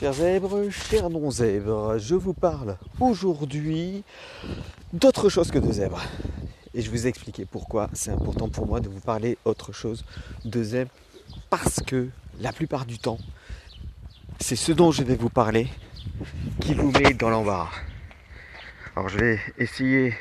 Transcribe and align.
Chers 0.00 0.14
zèbres, 0.14 0.70
chers 0.70 1.10
non-zèbres, 1.10 1.98
je 1.98 2.14
vous 2.14 2.32
parle 2.32 2.78
aujourd'hui 3.00 4.02
d'autre 4.94 5.28
chose 5.28 5.50
que 5.50 5.58
de 5.58 5.70
zèbres. 5.70 6.00
Et 6.72 6.80
je 6.80 6.90
vous 6.90 7.06
expliquer 7.06 7.44
pourquoi 7.44 7.90
c'est 7.92 8.10
important 8.10 8.48
pour 8.48 8.66
moi 8.66 8.80
de 8.80 8.88
vous 8.88 9.00
parler 9.00 9.36
autre 9.44 9.72
chose 9.72 10.06
de 10.46 10.62
zèbres. 10.62 10.90
Parce 11.50 11.80
que 11.86 12.08
la 12.40 12.50
plupart 12.50 12.86
du 12.86 12.98
temps, 12.98 13.18
c'est 14.40 14.56
ce 14.56 14.72
dont 14.72 14.90
je 14.90 15.02
vais 15.02 15.16
vous 15.16 15.28
parler 15.28 15.68
qui 16.62 16.72
vous 16.72 16.92
met 16.92 17.12
dans 17.12 17.28
l'embarras. 17.28 17.68
Alors 18.96 19.10
je 19.10 19.18
vais 19.18 19.38
essayer 19.58 20.14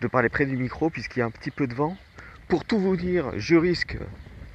de 0.00 0.08
parler 0.08 0.30
près 0.30 0.46
du 0.46 0.56
micro 0.56 0.88
puisqu'il 0.88 1.18
y 1.18 1.22
a 1.22 1.26
un 1.26 1.30
petit 1.30 1.50
peu 1.50 1.66
de 1.66 1.74
vent. 1.74 1.94
Pour 2.48 2.64
tout 2.64 2.78
vous 2.78 2.96
dire, 2.96 3.32
je 3.36 3.56
risque 3.56 3.98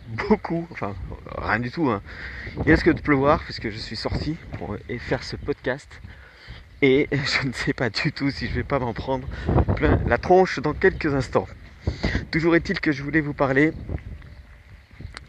beaucoup, 0.10 0.68
enfin 0.72 0.96
rien 1.38 1.60
du 1.60 1.72
tout. 1.72 1.90
Hein. 1.90 2.02
Il 2.66 2.72
risque 2.72 2.92
de 2.92 3.02
pleuvoir 3.02 3.44
puisque 3.44 3.70
je 3.70 3.78
suis 3.78 3.96
sorti 3.96 4.38
pour 4.58 4.76
faire 5.00 5.24
ce 5.24 5.36
podcast 5.36 6.02
et 6.82 7.08
je 7.12 7.48
ne 7.48 7.54
sais 7.54 7.74
pas 7.74 7.90
du 7.90 8.12
tout 8.12 8.32
si 8.32 8.48
je 8.48 8.54
vais 8.54 8.64
pas 8.64 8.80
m'en 8.80 8.94
prendre 8.94 9.28
plein 9.76 10.00
la 10.08 10.18
tronche 10.18 10.60
dans 10.60 10.74
quelques 10.74 11.14
instants. 11.14 11.48
Toujours 12.32 12.56
est-il 12.56 12.80
que 12.80 12.92
je 12.92 13.04
voulais 13.04 13.22
vous 13.22 13.34
parler 13.34 13.74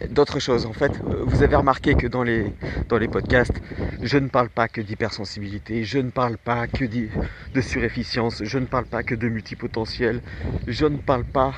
d'autres 0.08 0.40
choses. 0.40 0.66
En 0.66 0.72
fait, 0.72 0.92
vous 1.02 1.42
avez 1.42 1.56
remarqué 1.56 1.94
que 1.94 2.06
dans 2.06 2.22
les, 2.22 2.52
dans 2.88 2.98
les 2.98 3.08
podcasts, 3.08 3.60
je 4.02 4.18
ne 4.18 4.28
parle 4.28 4.48
pas 4.48 4.68
que 4.68 4.80
d'hypersensibilité, 4.80 5.84
je 5.84 5.98
ne 5.98 6.10
parle 6.10 6.38
pas 6.38 6.66
que 6.66 6.84
de 6.84 7.60
surefficience, 7.60 8.42
je 8.44 8.58
ne 8.58 8.66
parle 8.66 8.86
pas 8.86 9.02
que 9.02 9.14
de 9.14 9.28
multipotentiel, 9.28 10.20
je 10.66 10.86
ne 10.86 10.96
parle 10.96 11.24
pas 11.24 11.54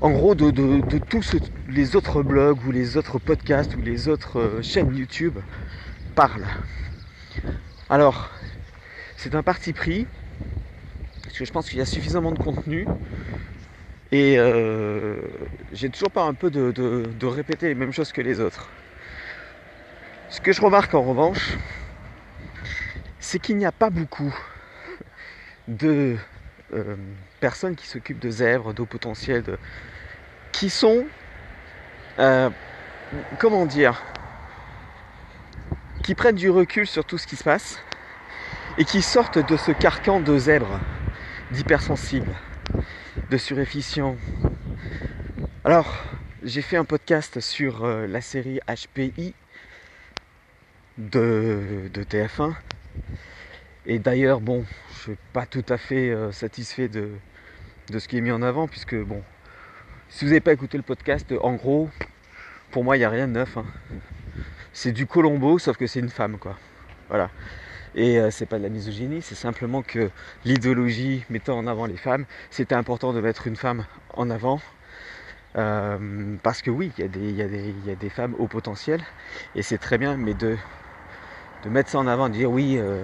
en 0.00 0.10
gros 0.10 0.34
de, 0.34 0.80
tous 1.08 1.36
les 1.68 1.96
autres 1.96 2.22
blogs 2.22 2.64
ou 2.66 2.72
les 2.72 2.96
autres 2.96 3.18
podcasts 3.18 3.76
ou 3.76 3.80
les 3.80 4.08
autres 4.08 4.40
euh, 4.40 4.62
chaînes 4.62 4.94
YouTube 4.94 5.38
parlent. 6.14 6.46
Alors, 7.88 8.30
c'est 9.16 9.34
un 9.34 9.42
parti 9.42 9.72
pris, 9.72 10.06
parce 11.22 11.38
que 11.38 11.44
je 11.44 11.52
pense 11.52 11.70
qu'il 11.70 11.78
y 11.78 11.82
a 11.82 11.86
suffisamment 11.86 12.32
de 12.32 12.38
contenu. 12.38 12.86
Et 14.12 14.38
euh, 14.38 15.16
j'ai 15.72 15.88
toujours 15.90 16.10
pas 16.10 16.22
un 16.22 16.34
peu 16.34 16.50
de, 16.50 16.70
de, 16.70 17.26
répéter 17.26 17.68
les 17.68 17.74
mêmes 17.74 17.92
choses 17.92 18.12
que 18.12 18.20
les 18.20 18.40
autres. 18.40 18.68
Ce 20.28 20.40
que 20.40 20.52
je 20.52 20.60
remarque 20.60 20.94
en 20.94 21.02
revanche, 21.02 21.56
c'est 23.18 23.38
qu'il 23.38 23.56
n'y 23.56 23.66
a 23.66 23.72
pas 23.72 23.90
beaucoup 23.90 24.32
de 25.66 26.16
euh, 26.72 26.96
personnes 27.40 27.76
qui 27.76 27.86
s'occupent 27.86 28.20
de 28.20 28.30
zèbres, 28.30 28.72
d'eau 28.72 28.86
potentielle, 28.86 29.58
qui 30.54 30.70
sont, 30.70 31.04
euh, 32.20 32.48
comment 33.40 33.66
dire, 33.66 34.00
qui 36.04 36.14
prennent 36.14 36.36
du 36.36 36.48
recul 36.48 36.86
sur 36.86 37.04
tout 37.04 37.18
ce 37.18 37.26
qui 37.26 37.34
se 37.34 37.42
passe 37.42 37.80
et 38.78 38.84
qui 38.84 39.02
sortent 39.02 39.38
de 39.38 39.56
ce 39.56 39.72
carcan 39.72 40.20
de 40.20 40.38
zèbres, 40.38 40.78
d'hypersensibles, 41.50 42.34
de 43.30 43.36
surefficients. 43.36 44.16
Alors, 45.64 45.92
j'ai 46.44 46.62
fait 46.62 46.76
un 46.76 46.84
podcast 46.84 47.40
sur 47.40 47.84
euh, 47.84 48.06
la 48.06 48.20
série 48.20 48.60
HPI 48.68 49.34
de, 50.98 51.90
de 51.92 52.02
TF1. 52.04 52.54
Et 53.86 53.98
d'ailleurs, 53.98 54.40
bon, 54.40 54.64
je 54.90 55.02
suis 55.02 55.16
pas 55.32 55.46
tout 55.46 55.66
à 55.68 55.78
fait 55.78 56.10
euh, 56.10 56.30
satisfait 56.30 56.88
de, 56.88 57.10
de 57.90 57.98
ce 57.98 58.06
qui 58.06 58.18
est 58.18 58.20
mis 58.20 58.30
en 58.32 58.42
avant, 58.42 58.68
puisque 58.68 58.94
bon, 58.94 59.22
si 60.14 60.24
vous 60.24 60.30
n'avez 60.30 60.40
pas 60.40 60.52
écouté 60.52 60.76
le 60.76 60.84
podcast, 60.84 61.34
en 61.42 61.54
gros, 61.54 61.90
pour 62.70 62.84
moi, 62.84 62.96
il 62.96 63.00
n'y 63.00 63.04
a 63.04 63.10
rien 63.10 63.26
de 63.26 63.32
neuf. 63.32 63.56
Hein. 63.56 63.64
C'est 64.72 64.92
du 64.92 65.08
Colombo, 65.08 65.58
sauf 65.58 65.76
que 65.76 65.88
c'est 65.88 65.98
une 65.98 66.08
femme, 66.08 66.38
quoi. 66.38 66.56
Voilà. 67.08 67.30
Et 67.96 68.20
euh, 68.20 68.30
c'est 68.30 68.46
pas 68.46 68.58
de 68.58 68.62
la 68.62 68.68
misogynie, 68.68 69.22
c'est 69.22 69.34
simplement 69.34 69.82
que 69.82 70.10
l'idéologie 70.44 71.24
mettant 71.30 71.58
en 71.58 71.66
avant 71.66 71.86
les 71.86 71.96
femmes, 71.96 72.26
c'était 72.50 72.76
important 72.76 73.12
de 73.12 73.20
mettre 73.20 73.48
une 73.48 73.56
femme 73.56 73.86
en 74.10 74.30
avant. 74.30 74.60
Euh, 75.56 76.36
parce 76.44 76.62
que 76.62 76.70
oui, 76.70 76.92
il 76.96 77.36
y, 77.36 77.42
a 77.42 77.94
des 77.96 78.08
femmes 78.08 78.36
au 78.38 78.46
potentiel, 78.46 79.02
et 79.56 79.62
c'est 79.62 79.78
très 79.78 79.98
bien, 79.98 80.16
mais 80.16 80.34
de, 80.34 80.56
de 81.64 81.68
mettre 81.70 81.90
ça 81.90 81.98
en 81.98 82.06
avant, 82.06 82.28
de 82.28 82.34
dire 82.34 82.52
oui, 82.52 82.76
euh, 82.78 83.02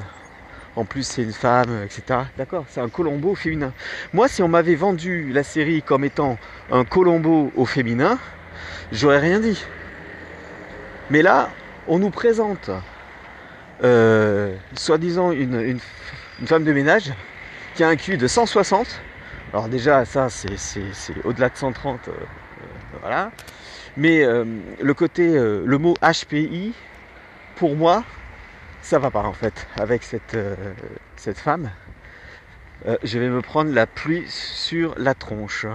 en 0.77 0.85
plus 0.85 1.03
c'est 1.03 1.23
une 1.23 1.33
femme, 1.33 1.83
etc. 1.85 2.21
D'accord, 2.37 2.65
c'est 2.69 2.81
un 2.81 2.89
Colombo 2.89 3.35
féminin. 3.35 3.73
Moi, 4.13 4.29
si 4.29 4.43
on 4.43 4.49
m'avait 4.49 4.75
vendu 4.75 5.33
la 5.33 5.43
série 5.43 5.83
comme 5.83 6.05
étant 6.05 6.39
un 6.71 6.85
Colombo 6.85 7.53
au 7.57 7.67
féminin, 7.67 8.19
j'aurais 8.93 9.19
rien 9.19 9.41
dit. 9.41 9.63
Mais 11.11 11.23
là, 11.23 11.51
on 11.89 11.99
nous 11.99 12.11
présente, 12.11 12.71
euh, 13.83 14.55
soi-disant, 14.75 15.33
une, 15.33 15.81
femme 16.47 16.65
de 16.65 16.73
ménage 16.73 17.13
qui 17.75 17.83
a 17.83 17.89
un 17.89 17.97
QI 17.97 18.17
de 18.17 18.29
160. 18.29 19.01
Alors 19.53 19.69
déjà, 19.69 20.05
ça, 20.05 20.29
c'est 20.31 20.49
au-delà 21.25 21.49
de 21.49 21.57
130. 21.57 22.09
Euh, 22.09 22.13
euh, 22.13 22.65
voilà. 23.01 23.33
Mais 23.97 24.25
le 24.25 24.95
côté, 24.95 25.35
le 25.35 25.79
mot 25.79 25.95
HPI, 26.01 26.73
pour 27.57 27.75
moi, 27.75 28.05
ça 28.83 28.99
va 28.99 29.11
pas 29.11 29.23
en 29.23 29.33
fait 29.33 29.67
avec 29.79 30.03
cette, 30.03 30.35
euh, 30.35 30.55
cette 31.17 31.39
femme. 31.39 31.71
Euh, 32.87 32.97
je 33.03 33.19
vais 33.19 33.29
me 33.29 33.43
prendre 33.43 33.73
la 33.73 33.87
pluie 33.87 34.25
sur 34.29 34.95
la 34.99 35.15
tronche. 35.15 35.67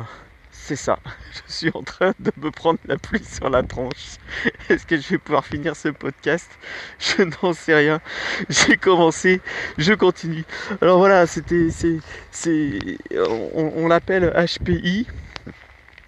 C'est 0.51 0.75
ça. 0.75 0.97
Je 1.47 1.53
suis 1.53 1.71
en 1.75 1.83
train 1.83 2.13
de 2.19 2.31
me 2.37 2.49
prendre 2.49 2.79
la 2.85 2.97
pluie 2.97 3.23
sur 3.23 3.49
la 3.49 3.61
tronche. 3.61 4.17
Est-ce 4.69 4.87
que 4.87 4.97
je 4.99 5.09
vais 5.09 5.17
pouvoir 5.19 5.45
finir 5.45 5.75
ce 5.75 5.89
podcast? 5.89 6.49
Je 6.97 7.21
n'en 7.21 7.53
sais 7.53 7.75
rien. 7.75 8.01
J'ai 8.49 8.77
commencé, 8.77 9.41
je 9.77 9.93
continue. 9.93 10.43
Alors 10.81 10.97
voilà, 10.97 11.27
c'était, 11.27 11.69
c'est, 11.69 11.99
on 13.53 13.87
l'appelle 13.87 14.33
HPI. 14.35 15.05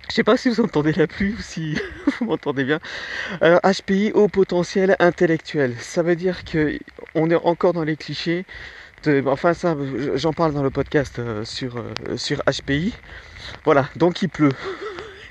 Je 0.09 0.16
sais 0.16 0.23
pas 0.23 0.38
si 0.38 0.50
vous 0.50 0.62
entendez 0.62 0.94
la 0.94 1.06
pluie 1.06 1.34
ou 1.38 1.41
si 1.41 1.78
vous 2.19 2.25
m'entendez 2.25 2.63
bien. 2.63 2.79
Alors 3.41 3.59
HPI 3.62 4.12
au 4.13 4.28
potentiel 4.28 4.95
intellectuel. 5.00 5.75
Ça 5.79 6.01
veut 6.01 6.16
dire 6.16 6.45
que 6.45 6.79
on 7.13 7.29
est 7.29 7.35
encore 7.35 7.73
dans 7.73 7.84
les 7.84 7.97
clichés. 7.97 8.46
De, 9.03 9.23
enfin 9.28 9.53
ça, 9.53 9.75
j'en 10.16 10.34
parle 10.34 10.53
dans 10.53 10.63
le 10.63 10.72
podcast 10.72 11.19
euh, 11.19 11.44
sur, 11.44 11.78
euh, 11.78 12.17
sur 12.17 12.41
HPI. 12.46 12.94
Voilà, 13.66 13.90
donc 13.96 14.22
il 14.22 14.29
pleut. 14.29 14.53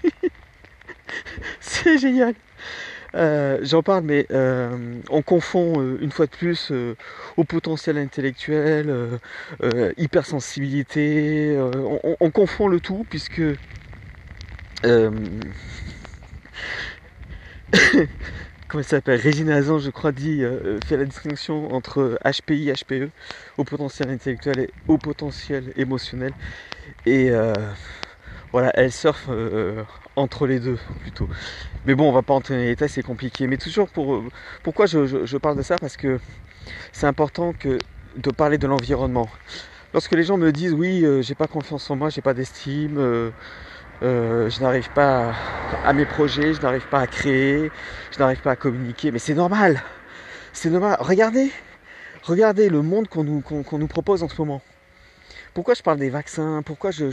C'est 1.61 1.99
génial. 1.99 2.35
Euh, 3.15 3.59
j'en 3.63 3.83
parle, 3.83 4.05
mais 4.05 4.27
on 5.09 5.23
confond 5.23 5.81
une 6.01 6.11
fois 6.11 6.27
de 6.27 6.33
plus 6.33 6.71
au 7.39 7.45
potentiel 7.45 7.97
intellectuel, 7.97 9.19
hypersensibilité. 9.97 11.59
On, 12.21 12.31
confond 12.31 12.69
le 12.69 12.79
tout 12.79 13.07
puisque 13.09 13.41
euh, 14.85 15.11
comment 18.69 18.83
ça 18.83 18.91
s'appelle? 18.91 19.21
Régine 19.21 19.51
Azan, 19.51 19.79
je 19.79 19.91
crois, 19.91 20.13
dit, 20.13 20.43
euh, 20.43 20.79
fait 20.87 20.97
la 20.97 21.05
distinction 21.05 21.73
entre 21.73 22.19
HPI, 22.25 22.73
HPE, 22.73 23.11
au 23.57 23.65
potentiel 23.65 24.11
intellectuel 24.11 24.61
et 24.61 24.71
au 24.89 24.99
potentiel 24.99 25.73
émotionnel. 25.77 26.33
Et 27.07 27.31
euh, 27.31 27.55
voilà, 28.53 28.71
elle 28.75 28.93
surfe 28.93 29.29
entre 30.15 30.47
les 30.47 30.61
deux 30.61 30.79
plutôt. 31.01 31.29
Mais 31.87 31.95
bon, 31.95 32.09
on 32.09 32.13
va 32.13 32.23
pas 32.23 32.35
entrer 32.35 32.55
dans 32.55 32.61
les 32.61 32.69
détails, 32.69 32.89
c'est 32.89 33.03
compliqué. 33.03 33.47
Mais 33.47 33.57
toujours 33.57 33.89
pour 33.89 34.23
pourquoi 34.63 34.87
je, 34.87 35.37
parle 35.39 35.57
de 35.57 35.63
ça? 35.63 35.77
Parce 35.79 35.97
que 35.97 36.21
c'est 36.93 37.07
important 37.07 37.55
de 38.17 38.31
parler 38.31 38.59
de 38.59 38.67
l'environnement. 38.67 39.29
Lorsque 39.95 40.13
les 40.13 40.25
gens 40.25 40.37
me 40.37 40.53
disent 40.53 40.73
oui, 40.73 41.05
j'ai 41.23 41.35
pas 41.35 41.47
confiance 41.47 41.91
en 41.91 41.97
moi, 41.97 42.11
j'ai 42.11 42.23
pas 42.23 42.35
d'estime, 42.35 43.33
euh, 44.03 44.51
je 44.51 44.61
n'arrive 44.61 44.91
pas 44.91 45.35
à, 45.85 45.93
mes 45.93 46.05
projets, 46.05 46.53
je 46.53 46.61
n'arrive 46.61 46.87
pas 46.89 47.01
à 47.01 47.07
créer, 47.07 47.71
je 48.13 48.19
n'arrive 48.19 48.41
pas 48.41 48.53
à 48.53 48.57
communiquer, 48.57 49.11
mais 49.11 49.19
c'est 49.19 49.35
normal. 49.35 49.83
C'est 50.53 50.71
normal. 50.71 50.97
Regardez, 51.01 51.51
regardez 52.23 52.69
le 52.69 52.83
monde 52.83 53.09
qu'on 53.09 53.25
nous, 53.25 53.43
nous 53.73 53.87
propose 53.87 54.23
en 54.23 54.29
ce 54.29 54.41
moment. 54.41 54.63
Pourquoi 55.55 55.73
je 55.73 55.83
parle 55.83 55.99
des 55.99 56.11
vaccins? 56.11 56.63
Pourquoi 56.63 56.91
je, 56.91 57.11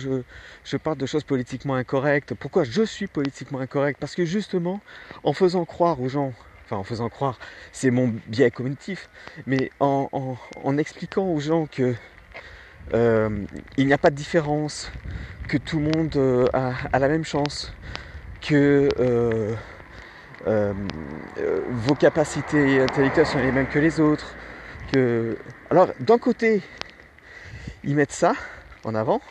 je, 0.66 0.78
parle 0.78 0.98
de 0.98 1.06
choses 1.06 1.24
politiquement 1.24 1.76
incorrectes? 1.76 2.34
Pourquoi 2.34 2.66
je 2.66 2.84
suis 2.84 3.08
politiquement 3.08 3.60
incorrect? 3.60 3.98
Parce 4.00 4.16
que 4.16 4.26
justement, 4.26 4.82
en 5.24 5.32
faisant 5.32 5.64
croire 5.64 6.02
aux 6.02 6.10
gens, 6.10 6.34
enfin 6.66 6.76
en 6.76 6.84
faisant 6.84 7.08
croire, 7.08 7.40
c'est 7.72 7.92
mon 7.92 8.14
biais 8.28 8.52
cognitif, 8.52 9.10
mais 9.48 9.72
en 9.80 10.78
expliquant 10.78 11.28
aux 11.28 11.40
gens 11.40 11.68
que 11.68 11.96
euh, 12.94 13.46
il 13.78 13.86
n'y 13.86 13.94
a 13.94 13.98
pas 13.98 14.10
de 14.10 14.16
différence, 14.16 14.92
que 15.48 15.58
tout 15.58 15.80
le 15.80 15.90
monde 15.90 16.16
euh, 16.16 16.48
a, 16.54 17.00
la 17.00 17.08
même 17.08 17.24
chance, 17.24 17.74
que 18.42 18.90
euh, 19.00 19.56
vos 21.70 21.96
capacités 21.96 22.82
intellectuelles 22.82 23.26
sont 23.26 23.40
les 23.40 23.52
mêmes 23.52 23.68
que 23.68 23.80
les 23.80 24.00
autres. 24.00 24.36
Que... 24.92 25.38
Alors, 25.70 25.90
d'un 26.00 26.18
côté, 26.18 26.62
ils 27.84 27.96
mettent 27.96 28.12
ça 28.12 28.34
en 28.84 28.96
avant 28.96 29.22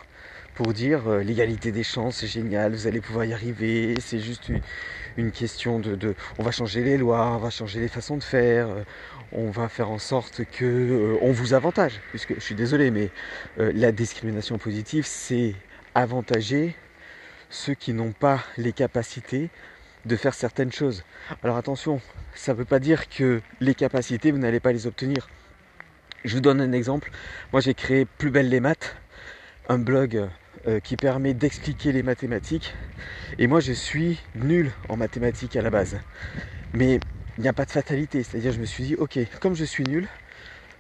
pour 0.55 0.73
dire 0.73 1.09
l'égalité 1.19 1.73
des 1.73 1.83
chances, 1.83 2.17
c'est 2.17 2.27
génial, 2.27 2.73
vous 2.73 2.87
allez 2.87 3.01
pouvoir 3.01 3.25
y 3.25 3.33
arriver, 3.33 3.95
c'est 4.01 4.19
juste 4.19 4.53
une 5.17 5.31
question 5.31 5.79
de, 5.79 6.15
on 6.39 6.43
va 6.43 6.51
changer 6.51 6.83
les 6.83 6.99
lois, 6.99 7.33
on 7.35 7.39
va 7.39 7.51
changer 7.51 7.81
les 7.81 7.89
façons 7.89 8.17
de 8.17 8.23
faire, 8.23 8.69
on 9.35 9.51
va 9.51 9.69
faire 9.69 9.91
en 9.91 9.99
sorte 9.99 10.45
que 10.45 10.65
euh, 10.65 11.19
on 11.23 11.33
vous 11.33 11.55
avantage. 11.55 12.01
Puisque 12.11 12.35
je 12.35 12.41
suis 12.41 12.55
désolé, 12.55 12.91
mais 12.91 13.11
la 13.57 13.93
discrimination 13.93 14.59
positive, 14.59 15.07
c'est 15.07 15.55
avantager 15.95 16.75
ceux 17.51 17.75
qui 17.75 17.93
n'ont 17.93 18.13
pas 18.13 18.43
les 18.57 18.73
capacités 18.73 19.51
de 20.07 20.17
faire 20.17 20.35
certaines 20.35 20.73
choses. 20.73 21.05
Alors 21.43 21.57
attention, 21.57 22.01
ça 22.35 22.53
ne 22.53 22.59
veut 22.59 22.65
pas 22.65 22.79
dire 22.79 23.09
que 23.09 23.41
les 23.61 23.75
capacités, 23.75 24.33
vous 24.33 24.39
n'allez 24.39 24.61
pas 24.61 24.73
les 24.73 24.87
obtenir. 24.87 25.29
Je 26.25 26.35
vous 26.35 26.41
donne 26.41 26.61
un 26.61 26.73
exemple. 26.73 27.11
Moi, 27.53 27.61
j'ai 27.61 27.75
créé 27.75 28.05
Plus 28.05 28.31
belle 28.31 28.49
les 28.49 28.61
maths, 28.61 28.97
un 29.69 29.79
blog 29.79 30.29
euh, 30.67 30.81
qui 30.81 30.97
permet 30.97 31.35
d'expliquer 31.35 31.93
les 31.93 32.03
mathématiques. 32.03 32.75
Et 33.39 33.47
moi, 33.47 33.61
je 33.61 33.73
suis 33.73 34.21
nul 34.35 34.71
en 34.89 34.97
mathématiques 34.97 35.57
à 35.57 35.63
la 35.63 35.71
base. 35.71 35.99
Mais 36.73 37.01
il 37.43 37.47
n'y 37.47 37.49
a 37.49 37.53
pas 37.53 37.65
de 37.65 37.73
fatalité. 37.73 38.23
C'est-à-dire, 38.23 38.53
je 38.53 38.61
me 38.61 38.65
suis 38.65 38.85
dit, 38.85 38.95
ok, 38.95 39.19
comme 39.41 39.57
je 39.57 39.65
suis 39.65 39.83
nul, 39.83 40.07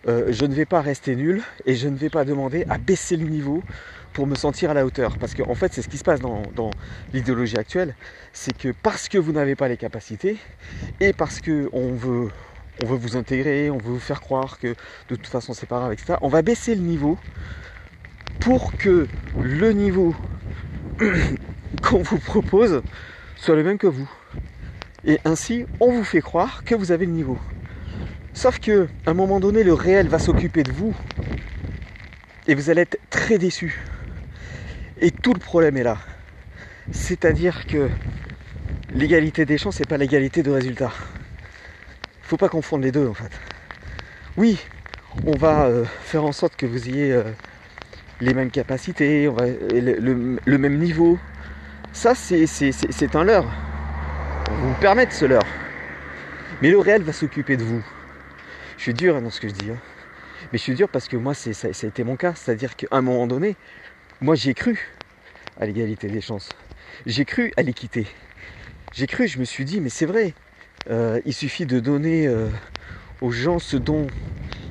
euh, 0.06 0.28
je 0.30 0.44
ne 0.44 0.54
vais 0.54 0.64
pas 0.64 0.80
rester 0.80 1.16
nul 1.16 1.42
et 1.66 1.74
je 1.74 1.88
ne 1.88 1.96
vais 1.96 2.08
pas 2.08 2.24
demander 2.24 2.64
à 2.70 2.78
baisser 2.78 3.16
le 3.16 3.24
niveau 3.24 3.64
pour 4.12 4.28
me 4.28 4.36
sentir 4.36 4.70
à 4.70 4.74
la 4.74 4.86
hauteur. 4.86 5.18
Parce 5.18 5.34
qu'en 5.34 5.50
en 5.50 5.56
fait, 5.56 5.72
c'est 5.72 5.82
ce 5.82 5.88
qui 5.88 5.98
se 5.98 6.04
passe 6.04 6.20
dans, 6.20 6.70
l'idéologie 7.12 7.56
actuelle, 7.56 7.96
c'est 8.32 8.56
que 8.56 8.72
parce 8.80 9.08
que 9.08 9.18
vous 9.18 9.32
n'avez 9.32 9.56
pas 9.56 9.66
les 9.66 9.76
capacités 9.76 10.36
et 11.00 11.12
parce 11.12 11.40
qu'on 11.40 11.94
veut, 11.94 12.28
on 12.84 12.86
veut 12.86 12.96
vous 12.96 13.16
intégrer, 13.16 13.68
on 13.68 13.78
veut 13.78 13.94
vous 13.94 13.98
faire 13.98 14.20
croire 14.20 14.60
que 14.60 14.68
de 14.68 15.16
toute 15.16 15.26
façon 15.26 15.54
c'est 15.54 15.66
pas 15.66 15.80
grave, 15.80 15.92
etc., 15.92 16.14
on 16.20 16.28
va 16.28 16.42
baisser 16.42 16.76
le 16.76 16.82
niveau 16.82 17.18
pour 18.38 18.76
que 18.76 19.08
le 19.40 19.72
niveau 19.72 20.14
qu'on 21.82 22.02
vous 22.02 22.18
propose 22.18 22.82
soit 23.34 23.56
le 23.56 23.64
même 23.64 23.78
que 23.78 23.88
vous. 23.88 24.08
Et 25.04 25.18
ainsi, 25.24 25.66
on 25.80 25.90
vous 25.90 26.04
fait 26.04 26.20
croire 26.20 26.62
que 26.64 26.74
vous 26.74 26.92
avez 26.92 27.06
le 27.06 27.12
niveau. 27.12 27.38
Sauf 28.34 28.60
que, 28.60 28.88
à 29.04 29.10
un 29.10 29.14
moment 29.14 29.40
donné, 29.40 29.64
le 29.64 29.74
réel 29.74 30.08
va 30.08 30.18
s'occuper 30.18 30.62
de 30.62 30.72
vous 30.72 30.94
et 32.46 32.54
vous 32.54 32.70
allez 32.70 32.82
être 32.82 32.98
très 33.10 33.38
déçu. 33.38 33.80
Et 35.00 35.10
tout 35.10 35.34
le 35.34 35.40
problème 35.40 35.76
est 35.76 35.82
là. 35.82 35.98
C'est-à-dire 36.90 37.66
que 37.66 37.88
l'égalité 38.94 39.44
des 39.44 39.58
chances, 39.58 39.76
c'est 39.76 39.88
pas 39.88 39.96
l'égalité 39.96 40.42
de 40.42 40.50
résultats. 40.50 40.92
Faut 42.22 42.36
pas 42.36 42.48
confondre 42.48 42.84
les 42.84 42.92
deux 42.92 43.06
en 43.06 43.14
fait. 43.14 43.30
Oui, 44.36 44.58
on 45.26 45.36
va 45.36 45.66
euh, 45.66 45.84
faire 45.84 46.24
en 46.24 46.32
sorte 46.32 46.56
que 46.56 46.66
vous 46.66 46.88
ayez 46.88 47.12
euh, 47.12 47.24
les 48.20 48.34
mêmes 48.34 48.50
capacités, 48.50 49.28
le, 49.72 50.58
même 50.58 50.78
niveau. 50.78 51.18
Ça, 51.92 52.14
c'est 52.14 53.16
un 53.16 53.24
leurre. 53.24 53.52
Vous 54.60 54.74
permettre 54.80 55.12
ce 55.12 55.24
leurre. 55.24 55.46
Mais 56.60 56.70
le 56.70 56.78
réel 56.78 57.02
va 57.02 57.12
s'occuper 57.12 57.56
de 57.56 57.64
vous. 57.64 57.84
Je 58.76 58.82
suis 58.82 58.94
dur 58.94 59.20
dans 59.20 59.30
ce 59.30 59.40
que 59.40 59.48
je 59.48 59.54
dis. 59.54 59.70
Hein. 59.70 59.78
Mais 60.52 60.58
je 60.58 60.62
suis 60.62 60.74
dur 60.74 60.88
parce 60.88 61.08
que 61.08 61.16
moi, 61.16 61.34
ça, 61.34 61.52
ça 61.52 61.68
a 61.68 61.88
été 61.88 62.04
mon 62.04 62.16
cas. 62.16 62.34
C'est-à-dire 62.34 62.76
qu'à 62.76 62.88
un 62.90 63.02
moment 63.02 63.26
donné, 63.26 63.56
moi, 64.20 64.34
j'ai 64.34 64.54
cru 64.54 64.90
à 65.60 65.66
l'égalité 65.66 66.08
des 66.08 66.20
chances. 66.20 66.50
J'ai 67.06 67.24
cru 67.24 67.52
à 67.56 67.62
l'équité. 67.62 68.06
J'ai 68.92 69.06
cru, 69.06 69.26
je 69.26 69.38
me 69.38 69.44
suis 69.44 69.64
dit, 69.64 69.80
mais 69.80 69.88
c'est 69.88 70.06
vrai, 70.06 70.34
euh, 70.90 71.20
il 71.24 71.32
suffit 71.32 71.66
de 71.66 71.80
donner 71.80 72.26
euh, 72.26 72.48
aux 73.20 73.30
gens 73.30 73.58
ce 73.58 73.76
dont 73.76 74.06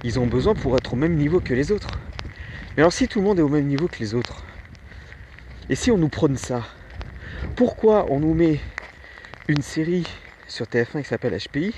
ils 0.04 0.20
ont 0.20 0.28
besoin 0.28 0.54
pour 0.54 0.78
être 0.78 0.94
au 0.94 0.96
même 0.96 1.16
niveau 1.16 1.40
que 1.40 1.54
les 1.54 1.72
autres. 1.72 1.90
Mais 2.76 2.84
alors 2.84 2.94
si 2.94 3.08
tout 3.08 3.20
le 3.20 3.26
monde 3.26 3.40
est 3.40 3.44
au 3.44 3.50
même 3.50 3.66
niveau 3.66 3.88
que 3.88 4.00
les 4.00 4.14
autres, 4.14 4.44
et 5.70 5.76
si 5.76 5.92
on 5.92 5.98
nous 5.98 6.10
prône 6.10 6.38
ça, 6.38 6.64
pourquoi 7.56 8.06
on 8.10 8.20
nous 8.20 8.34
met 8.34 8.60
une 9.48 9.62
série 9.62 10.08
sur 10.48 10.66
TF1 10.66 11.02
qui 11.02 11.08
s'appelle 11.08 11.38
HPI 11.38 11.74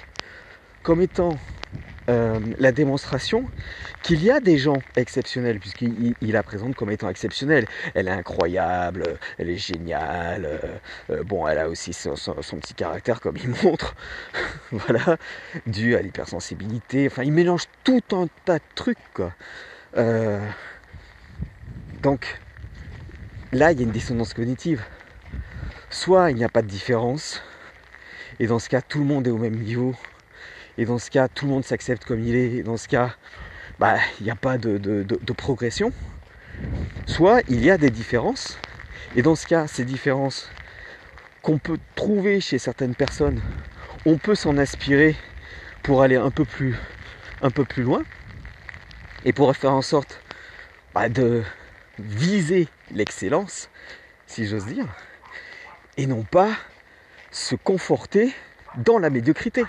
comme 0.83 1.01
étant 1.01 1.37
euh, 2.09 2.39
la 2.59 2.73
démonstration 2.73 3.45
qu'il 4.01 4.21
y 4.21 4.29
a 4.29 4.41
des 4.41 4.57
gens 4.57 4.79
exceptionnels, 4.97 5.59
puisqu'il 5.59 6.15
la 6.21 6.43
présente 6.43 6.75
comme 6.75 6.91
étant 6.91 7.09
exceptionnelle. 7.09 7.65
Elle 7.93 8.09
est 8.09 8.11
incroyable, 8.11 9.17
elle 9.37 9.49
est 9.49 9.57
géniale, 9.57 10.45
euh, 10.45 10.59
euh, 11.09 11.23
bon, 11.23 11.47
elle 11.47 11.59
a 11.59 11.69
aussi 11.69 11.93
son, 11.93 12.15
petit 12.59 12.73
caractère 12.73 13.21
comme 13.21 13.37
il 13.37 13.49
montre, 13.63 13.95
voilà, 14.71 15.17
dû 15.65 15.95
à 15.95 16.01
l'hypersensibilité, 16.01 17.07
enfin, 17.07 17.23
il 17.23 17.31
mélange 17.31 17.63
tout 17.85 18.03
un 18.11 18.27
tas 18.43 18.59
de 18.59 18.63
trucs, 18.75 18.97
quoi. 19.13 19.31
donc, 22.01 22.41
là, 23.53 23.71
il 23.71 23.79
y 23.79 23.81
a 23.81 23.85
une 23.85 23.91
dissonance 23.91 24.33
cognitive. 24.33 24.83
Soit 25.89 26.31
il 26.31 26.37
n'y 26.37 26.43
a 26.43 26.49
pas 26.49 26.63
de 26.63 26.67
différence, 26.67 27.41
et 28.39 28.47
dans 28.47 28.59
ce 28.59 28.69
cas, 28.69 28.81
tout 28.81 28.99
le 28.99 29.05
monde 29.05 29.27
est 29.27 29.31
au 29.31 29.37
même 29.37 29.57
niveau, 29.57 29.95
et 30.77 30.85
dans 30.85 30.97
ce 30.97 31.11
cas, 31.11 31.27
tout 31.27 31.45
le 31.45 31.51
monde 31.51 31.63
s'accepte 31.63 32.03
comme 32.05 32.21
il 32.21 32.35
est. 32.35 32.51
Et 32.53 32.63
dans 32.63 32.77
ce 32.77 32.87
cas, 32.87 33.15
bah, 33.79 33.97
il 34.19 34.23
n'y 34.23 34.31
a 34.31 34.35
pas 34.35 34.57
de, 34.57 35.33
progression. 35.37 35.91
Soit 37.05 37.41
il 37.47 37.63
y 37.63 37.69
a 37.69 37.77
des 37.77 37.89
différences. 37.89 38.57
Et 39.15 39.21
dans 39.21 39.35
ce 39.35 39.45
cas, 39.45 39.67
ces 39.67 39.85
différences 39.85 40.49
qu'on 41.41 41.57
peut 41.57 41.77
trouver 41.95 42.39
chez 42.39 42.57
certaines 42.57 42.95
personnes, 42.95 43.41
on 44.05 44.17
peut 44.17 44.35
s'en 44.35 44.57
aspirer 44.57 45.15
pour 45.83 46.01
aller 46.01 46.15
un 46.15 46.31
peu 46.31 46.45
plus, 46.45 46.75
un 47.41 47.51
peu 47.51 47.65
plus 47.65 47.83
loin. 47.83 48.03
Et 49.25 49.33
pour 49.33 49.55
faire 49.55 49.73
en 49.73 49.81
sorte 49.81 50.19
bah, 50.93 51.07
de 51.07 51.43
viser 51.99 52.67
l'excellence, 52.91 53.69
si 54.25 54.47
j'ose 54.47 54.65
dire. 54.65 54.87
Et 55.97 56.07
non 56.07 56.23
pas 56.23 56.49
se 57.33 57.55
conforter 57.55 58.33
dans 58.77 58.99
la 58.99 59.09
médiocrité. 59.09 59.65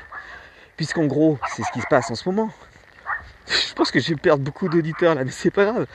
Puisqu'en 0.77 1.07
gros, 1.07 1.39
c'est 1.55 1.63
ce 1.63 1.73
qui 1.73 1.81
se 1.81 1.87
passe 1.89 2.11
en 2.11 2.15
ce 2.15 2.29
moment. 2.29 2.51
Je 3.49 3.75
pense 3.75 3.91
que 3.91 4.01
je 4.01 4.11
vais 4.11 4.17
perdre 4.17 4.43
beaucoup 4.43 4.69
d'auditeurs 4.69 5.15
là, 5.15 5.25
mais 5.25 5.31
c'est 5.31 5.51
pas 5.51 5.65
grave. 5.65 5.87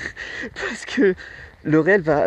Parce 0.54 0.84
que 0.86 1.14
le 1.64 1.80
réel 1.80 2.02
va, 2.02 2.26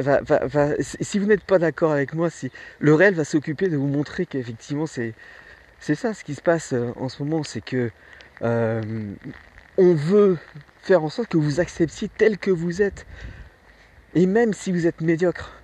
si 0.79 1.19
vous 1.19 1.25
n'êtes 1.25 1.43
pas 1.43 1.59
d'accord 1.59 1.91
avec 1.91 2.13
moi, 2.13 2.29
si 2.29 2.51
le 2.79 2.93
réel 2.93 3.13
va 3.13 3.23
s'occuper 3.23 3.69
de 3.69 3.77
vous 3.77 3.87
montrer 3.87 4.25
qu'effectivement 4.25 4.87
c'est, 4.87 5.13
ça 5.79 6.13
ce 6.13 6.23
qui 6.23 6.35
se 6.35 6.41
passe 6.41 6.73
euh, 6.73 6.91
en 6.95 7.09
ce 7.09 7.23
moment, 7.23 7.43
c'est 7.43 7.61
que 7.61 7.91
euh, 8.41 8.81
on 9.77 9.93
veut 9.93 10.37
faire 10.81 11.03
en 11.03 11.09
sorte 11.09 11.29
que 11.29 11.37
vous 11.37 11.59
acceptiez 11.59 12.09
tel 12.09 12.37
que 12.37 12.51
vous 12.51 12.81
êtes. 12.81 13.05
Et 14.15 14.25
même 14.25 14.53
si 14.53 14.71
vous 14.71 14.87
êtes 14.87 15.01
médiocre, 15.01 15.56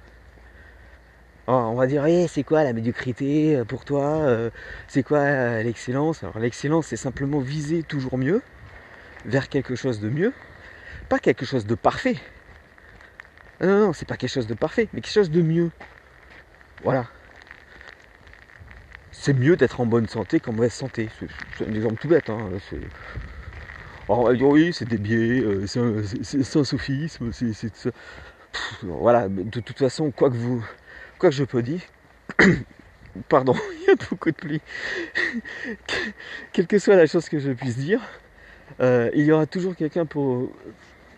on 1.48 1.76
va 1.76 1.88
dire, 1.88 2.06
eh, 2.06 2.28
c'est 2.28 2.44
quoi 2.44 2.64
la 2.64 2.74
médiocrité 2.74 3.58
euh, 3.58 3.66
pour 3.66 3.86
toi 3.86 4.04
euh, 4.04 4.50
C'est 4.88 5.04
quoi 5.04 5.20
euh, 5.20 5.64
l'excellence? 5.64 6.24
Alors 6.24 6.40
l'excellence, 6.40 6.88
c'est 6.88 6.98
simplement 6.98 7.40
viser 7.40 7.84
toujours 7.84 8.18
mieux, 8.18 8.42
vers 9.26 9.50
quelque 9.50 9.76
chose 9.76 10.00
de 10.00 10.10
mieux, 10.10 10.34
pas 11.10 11.20
quelque 11.20 11.46
chose 11.46 11.66
de 11.66 11.76
parfait. 11.76 12.18
Non, 13.62 13.68
non, 13.68 13.80
non, 13.88 13.94
c'est 13.94 14.08
pas 14.08 14.18
quelque 14.18 14.32
chose 14.32 14.48
de 14.48 14.54
parfait, 14.54 14.88
mais 14.94 15.02
quelque 15.02 15.14
chose 15.14 15.32
de 15.32 15.42
mieux. 15.42 15.72
Voilà. 16.84 17.08
C'est 19.12 19.34
mieux 19.34 19.56
d'être 19.56 19.80
en 19.80 19.86
bonne 19.86 20.08
santé 20.08 20.40
qu'en 20.40 20.54
mauvaise 20.54 20.74
santé. 20.74 21.10
C'est 21.58 21.68
un 21.68 21.74
exemple 21.74 21.96
tout 21.96 22.10
bête. 22.10 22.30
Hein. 22.30 22.50
on 24.10 24.24
va 24.24 24.34
dire, 24.34 24.48
oui, 24.48 24.74
c'est 24.74 24.88
des 24.88 24.98
biais, 24.98 25.44
c'est 25.68 25.80
un, 25.80 26.64
sophisme, 26.64 27.32
c'est... 27.32 27.54
Voilà, 28.84 29.30
de 29.30 29.60
toute 29.62 29.80
façon, 29.80 30.12
quoi 30.12 30.30
que 30.30 30.36
vous 30.36 30.64
quoi 31.24 31.30
que 31.30 31.38
je 31.38 31.46
peux 31.46 31.62
dire, 31.62 31.80
pardon, 33.30 33.56
il 33.82 33.88
y 33.88 33.92
a 33.92 33.96
beaucoup 34.10 34.30
de 34.30 34.36
pluie, 34.36 34.60
quelle 36.52 36.68
que 36.68 36.78
soit 36.78 36.98
la 36.98 37.06
chose 37.06 37.30
que 37.30 37.40
je 37.40 37.52
puisse 37.52 37.78
dire, 37.78 38.02
euh, 38.82 39.10
il 39.14 39.24
y 39.24 39.32
aura 39.32 39.46
toujours 39.46 39.74
quelqu'un 39.74 40.06
pour 40.06 40.52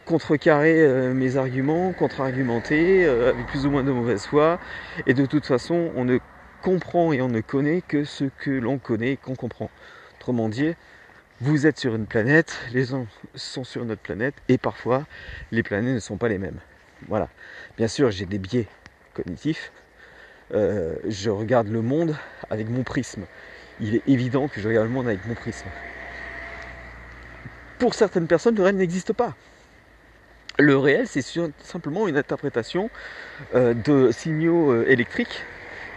contrecarrer 0.05 0.79
euh, 0.79 1.11
mes 1.11 1.37
arguments, 1.37 1.91
contre-argumenter 1.91 3.03
euh, 3.03 3.29
avec 3.29 3.47
plus 3.47 3.65
ou 3.65 3.71
moins 3.71 3.81
de 3.81 3.91
mauvaise 3.91 4.27
foi. 4.27 4.59
Et 5.07 5.15
de 5.15 5.25
toute 5.25 5.47
façon, 5.47 5.89
on 5.95 6.05
ne 6.05 6.19
comprend 6.61 7.11
et 7.11 7.23
on 7.23 7.29
ne 7.29 7.41
connaît 7.41 7.81
que 7.81 8.03
ce 8.03 8.25
que 8.25 8.51
l'on 8.51 8.77
connaît 8.77 9.13
et 9.13 9.17
qu'on 9.17 9.33
comprend. 9.33 9.71
Autrement 10.19 10.49
dit, 10.49 10.75
vous 11.41 11.65
êtes 11.65 11.79
sur 11.79 11.95
une 11.95 12.05
planète, 12.05 12.55
les 12.73 12.85
gens 12.85 13.07
sont 13.33 13.63
sur 13.63 13.83
notre 13.85 14.03
planète 14.03 14.35
et 14.49 14.59
parfois 14.59 15.07
les 15.51 15.63
planètes 15.63 15.95
ne 15.95 15.99
sont 15.99 16.17
pas 16.17 16.29
les 16.29 16.37
mêmes. 16.37 16.59
Voilà. 17.07 17.27
Bien 17.75 17.87
sûr, 17.87 18.11
j'ai 18.11 18.27
des 18.27 18.37
biais 18.37 18.67
cognitifs, 19.15 19.71
euh, 20.53 20.95
je 21.07 21.29
regarde 21.29 21.67
le 21.67 21.81
monde 21.81 22.15
avec 22.49 22.69
mon 22.69 22.83
prisme. 22.83 23.23
Il 23.79 23.95
est 23.95 24.07
évident 24.07 24.47
que 24.47 24.61
je 24.61 24.67
regarde 24.67 24.87
le 24.87 24.93
monde 24.93 25.07
avec 25.07 25.25
mon 25.25 25.33
prisme. 25.33 25.67
Pour 27.79 27.93
certaines 27.93 28.27
personnes, 28.27 28.55
le 28.55 28.63
réel 28.63 28.77
n'existe 28.77 29.13
pas. 29.13 29.35
Le 30.57 30.77
réel, 30.77 31.07
c'est 31.07 31.21
simplement 31.61 32.07
une 32.07 32.17
interprétation 32.17 32.89
euh, 33.55 33.73
de 33.73 34.11
signaux 34.11 34.71
euh, 34.71 34.85
électriques 34.87 35.43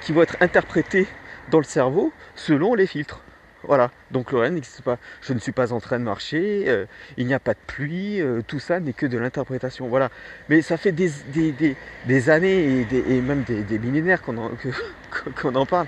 qui 0.00 0.12
vont 0.12 0.22
être 0.22 0.36
interprétés 0.40 1.06
dans 1.50 1.58
le 1.58 1.64
cerveau 1.64 2.12
selon 2.34 2.74
les 2.74 2.86
filtres. 2.86 3.22
Voilà, 3.64 3.90
donc 4.12 4.30
le 4.30 4.48
n'existe 4.48 4.82
pas. 4.82 4.98
Je 5.20 5.32
ne 5.32 5.40
suis 5.40 5.50
pas 5.52 5.72
en 5.72 5.80
train 5.80 5.98
de 5.98 6.04
marcher, 6.04 6.64
euh, 6.68 6.86
il 7.16 7.26
n'y 7.26 7.34
a 7.34 7.40
pas 7.40 7.54
de 7.54 7.58
pluie, 7.66 8.20
euh, 8.20 8.40
tout 8.46 8.60
ça 8.60 8.78
n'est 8.78 8.92
que 8.92 9.04
de 9.04 9.18
l'interprétation. 9.18 9.88
Voilà. 9.88 10.10
Mais 10.48 10.62
ça 10.62 10.76
fait 10.76 10.92
des, 10.92 12.30
années 12.30 12.86
et, 12.90 13.20
même 13.20 13.42
des, 13.42 13.78
millénaires 13.80 14.22
qu'on 14.22 14.38
en, 14.38 15.66
parle. 15.66 15.86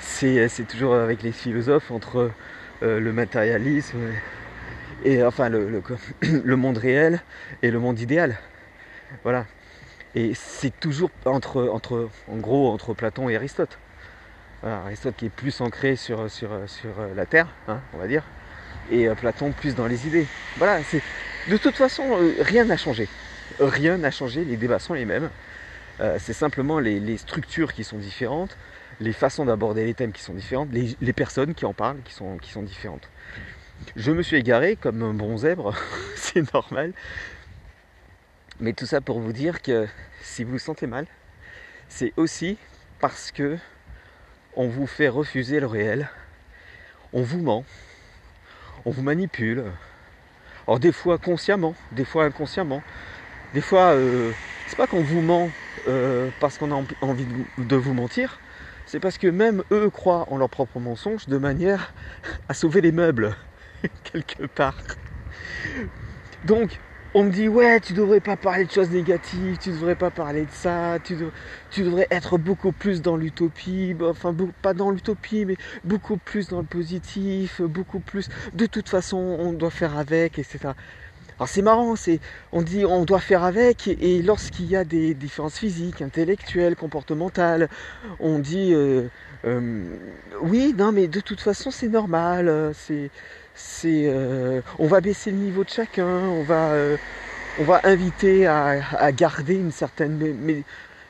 c'est 0.00 0.66
toujours 0.66 0.94
avec 0.94 1.22
les 1.22 1.32
philosophes 1.32 1.90
entre 1.90 2.30
le 2.80 3.12
matérialisme 3.12 3.98
et 5.04 5.22
enfin 5.22 5.48
le, 5.50 6.56
monde 6.56 6.78
réel 6.78 7.20
et 7.62 7.70
le 7.70 7.78
monde 7.78 8.00
idéal. 8.00 8.38
Voilà. 9.22 9.46
Et 10.14 10.32
c'est 10.34 10.78
toujours 10.80 11.10
entre, 11.24 11.68
entre 11.68 12.94
Platon 12.94 13.28
et 13.28 13.36
Aristote. 13.36 13.78
Aristote 14.62 15.16
qui 15.16 15.26
est 15.26 15.30
plus 15.30 15.60
ancré 15.60 15.96
sur, 15.96 16.30
sur 16.30 16.90
la 17.14 17.26
Terre, 17.26 17.48
hein, 17.68 17.80
on 17.94 17.98
va 17.98 18.06
dire, 18.06 18.24
et 18.90 19.08
euh, 19.08 19.14
Platon 19.14 19.52
plus 19.52 19.74
dans 19.74 19.86
les 19.86 20.06
idées. 20.06 20.26
Voilà, 20.56 20.82
c'est 20.84 21.02
de 21.48 21.56
toute 21.56 21.74
façon, 21.74 22.04
euh, 22.12 22.36
rien 22.40 22.64
n'a 22.64 22.76
changé. 22.76 23.08
Rien 23.58 23.98
n'a 23.98 24.10
changé, 24.10 24.44
les 24.44 24.56
débats 24.56 24.78
sont 24.78 24.94
les 24.94 25.04
mêmes. 25.04 25.30
Euh, 26.00 26.16
c'est 26.18 26.32
simplement 26.32 26.78
les, 26.78 27.16
structures 27.16 27.72
qui 27.72 27.84
sont 27.84 27.98
différentes, 27.98 28.56
les 29.00 29.12
façons 29.12 29.44
d'aborder 29.44 29.84
les 29.84 29.94
thèmes 29.94 30.12
qui 30.12 30.22
sont 30.22 30.34
différentes, 30.34 30.70
les, 30.72 31.12
personnes 31.12 31.54
qui 31.54 31.64
en 31.64 31.74
parlent 31.74 32.00
qui 32.04 32.14
sont, 32.14 32.38
qui 32.38 32.50
sont 32.50 32.62
différentes. 32.62 33.08
Je 33.96 34.12
me 34.12 34.22
suis 34.22 34.36
égaré 34.36 34.76
comme 34.76 35.02
un 35.02 35.12
bon 35.12 35.36
zèbre, 35.38 35.74
c'est 36.16 36.52
normal. 36.54 36.92
Mais 38.60 38.72
tout 38.72 38.86
ça 38.86 39.00
pour 39.00 39.20
vous 39.20 39.32
dire 39.32 39.60
que 39.60 39.86
si 40.22 40.44
vous 40.44 40.52
vous 40.52 40.58
sentez 40.58 40.86
mal, 40.86 41.06
c'est 41.88 42.12
aussi 42.16 42.56
parce 43.00 43.32
que 43.32 43.58
on 44.56 44.68
vous 44.68 44.86
fait 44.86 45.08
refuser 45.08 45.60
le 45.60 45.66
réel, 45.66 46.08
on 47.12 47.22
vous 47.22 47.40
ment, 47.40 47.64
on 48.84 48.90
vous 48.90 49.02
manipule. 49.02 49.64
Alors 50.66 50.78
des 50.78 50.92
fois 50.92 51.18
consciemment, 51.18 51.74
des 51.92 52.04
fois 52.04 52.24
inconsciemment. 52.24 52.82
Des 53.54 53.60
fois, 53.60 53.92
euh, 53.92 54.32
c'est 54.66 54.76
pas 54.76 54.86
qu'on 54.86 55.02
vous 55.02 55.20
ment 55.20 55.50
euh, 55.88 56.30
parce 56.40 56.56
qu'on 56.56 56.70
a 56.70 56.84
envie 57.02 57.26
de 57.58 57.76
vous 57.76 57.92
mentir, 57.92 58.40
c'est 58.86 59.00
parce 59.00 59.18
que 59.18 59.26
même 59.26 59.62
eux 59.70 59.90
croient 59.90 60.26
en 60.30 60.38
leur 60.38 60.48
propre 60.48 60.78
mensonge 60.80 61.26
de 61.26 61.36
manière 61.36 61.92
à 62.48 62.54
sauver 62.54 62.80
les 62.80 62.92
meubles, 62.92 63.36
quelque 64.12 64.46
part. 64.46 64.76
Donc, 66.44 66.78
on 67.14 67.24
me 67.24 67.30
dit 67.30 67.48
ouais 67.48 67.80
tu 67.80 67.92
devrais 67.92 68.20
pas 68.20 68.36
parler 68.36 68.64
de 68.64 68.70
choses 68.70 68.90
négatives, 68.90 69.58
tu 69.58 69.70
devrais 69.70 69.96
pas 69.96 70.10
parler 70.10 70.42
de 70.42 70.50
ça, 70.50 70.98
tu, 71.02 71.16
devrais 71.82 72.06
être 72.10 72.38
beaucoup 72.38 72.72
plus 72.72 73.02
dans 73.02 73.16
l'utopie, 73.16 73.94
enfin 74.02 74.34
pas 74.62 74.74
dans 74.74 74.90
l'utopie 74.90 75.44
mais 75.44 75.56
beaucoup 75.84 76.16
plus 76.16 76.48
dans 76.48 76.60
le 76.60 76.66
positif, 76.66 77.60
beaucoup 77.60 78.00
plus. 78.00 78.28
De 78.54 78.66
toute 78.66 78.88
façon 78.88 79.16
on 79.18 79.52
doit 79.52 79.70
faire 79.70 79.98
avec, 79.98 80.38
etc. 80.38 80.74
Alors 81.38 81.48
c'est 81.48 81.62
marrant, 81.62 81.94
on 82.52 82.62
dit 82.62 82.84
on 82.84 83.04
doit 83.04 83.20
faire 83.20 83.42
avec 83.42 83.88
et, 83.88 84.22
lorsqu'il 84.22 84.66
y 84.66 84.76
a 84.76 84.84
des 84.84 85.14
différences 85.14 85.58
physiques, 85.58 86.00
intellectuelles, 86.00 86.76
comportementales, 86.76 87.68
on 88.20 88.38
dit 88.38 88.72
euh, 88.72 89.08
euh, 89.44 89.82
oui 90.40 90.74
non 90.76 90.92
mais 90.92 91.08
de 91.08 91.20
toute 91.20 91.40
façon 91.40 91.70
c'est 91.70 91.88
normal, 91.88 92.72
c'est 92.74 93.10
euh, 93.84 94.60
on 94.78 94.86
va 94.86 95.00
baisser 95.00 95.30
le 95.30 95.38
niveau 95.38 95.64
de 95.64 95.70
chacun, 95.70 96.06
on 96.06 96.42
va, 96.42 96.70
euh, 96.72 96.96
inviter 97.84 98.46
à, 98.46 99.12
garder 99.12 99.54
une 99.54 99.72
certaine 99.72 100.36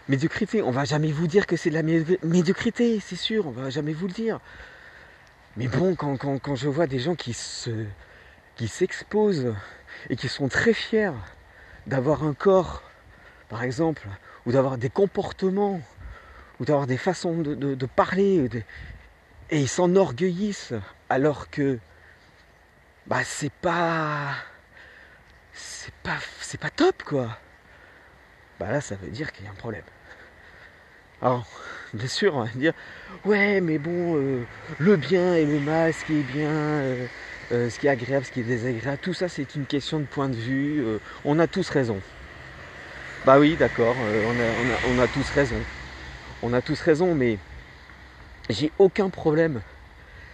médiocrité. 0.08 0.62
On 0.62 0.70
va 0.70 0.84
jamais 0.84 1.12
vous 1.12 1.26
dire 1.26 1.46
que 1.46 1.56
c'est 1.56 1.70
de 1.70 1.74
la 1.74 1.82
médiocrité, 1.82 3.00
c'est 3.00 3.16
sûr, 3.16 3.46
on 3.46 3.50
va 3.50 3.70
jamais 3.70 3.92
vous 3.92 4.06
le 4.06 4.12
dire. 4.12 4.40
Mais 5.56 5.68
bon, 5.68 5.94
quand, 5.94 6.54
je 6.54 6.68
vois 6.68 6.86
des 6.86 6.98
gens 6.98 7.14
qui 7.14 7.34
se 7.34 7.70
qui 8.56 8.68
s'exposent 8.68 9.54
et 10.10 10.16
qui 10.16 10.28
sont 10.28 10.48
très 10.48 10.74
fiers 10.74 11.12
d'avoir 11.86 12.22
un 12.22 12.34
corps, 12.34 12.82
par 13.48 13.62
exemple, 13.62 14.06
ou 14.44 14.52
d'avoir 14.52 14.76
des 14.76 14.90
comportements, 14.90 15.80
ou 16.60 16.64
d'avoir 16.64 16.86
des 16.86 16.98
façons 16.98 17.38
de, 17.38 17.86
parler, 17.86 18.48
et 19.50 19.60
ils 19.60 19.68
s'enorgueillissent 19.68 20.74
alors 21.08 21.50
que 21.50 21.78
bah 23.06 23.24
c'est 23.24 23.52
pas 23.52 24.34
c'est 25.52 25.94
pas 26.02 26.18
c'est 26.40 26.60
pas 26.60 26.70
top 26.70 27.02
quoi. 27.02 27.36
Bah 28.60 28.70
là 28.70 28.80
ça 28.80 28.94
veut 28.96 29.08
dire 29.08 29.32
qu'il 29.32 29.44
y 29.44 29.48
a 29.48 29.50
un 29.50 29.54
problème. 29.54 29.84
Alors 31.20 31.46
bien 31.94 32.08
sûr 32.08 32.34
on 32.36 32.44
va 32.44 32.50
dire 32.50 32.72
ouais 33.24 33.60
mais 33.60 33.78
bon 33.78 34.16
euh, 34.16 34.44
le 34.78 34.96
bien 34.96 35.34
et 35.34 35.44
le 35.44 35.60
mal 35.60 35.92
ce 35.92 36.04
qui 36.04 36.20
est 36.20 36.22
bien 36.22 36.50
euh, 36.50 37.06
euh, 37.52 37.70
ce 37.70 37.78
qui 37.78 37.86
est 37.86 37.90
agréable 37.90 38.24
ce 38.24 38.32
qui 38.32 38.40
est 38.40 38.44
désagréable 38.44 38.98
tout 39.02 39.14
ça 39.14 39.28
c'est 39.28 39.54
une 39.54 39.66
question 39.66 40.00
de 40.00 40.04
point 40.04 40.28
de 40.28 40.36
vue 40.36 40.84
on 41.24 41.38
a 41.38 41.46
tous 41.46 41.68
raison. 41.70 42.00
Bah 43.24 43.38
oui 43.38 43.56
d'accord 43.56 43.94
on 43.98 44.94
a, 44.94 44.94
on 44.94 44.98
a 44.98 45.06
tous 45.08 45.28
raison. 45.30 45.56
On 46.42 46.52
a 46.52 46.62
tous 46.62 46.80
raison 46.80 47.14
mais 47.14 47.38
j'ai 48.50 48.72
aucun 48.78 49.10
problème 49.10 49.60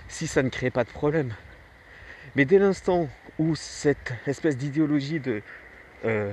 si 0.08 0.26
ça 0.26 0.42
ne 0.42 0.48
crée 0.48 0.70
pas 0.70 0.84
de 0.84 0.90
problème 0.90 1.34
mais 2.36 2.44
dès 2.44 2.58
l'instant 2.58 3.08
où 3.38 3.54
cette 3.54 4.12
espèce 4.26 4.56
d'idéologie 4.56 5.20
de 5.20 5.42
euh, 6.04 6.32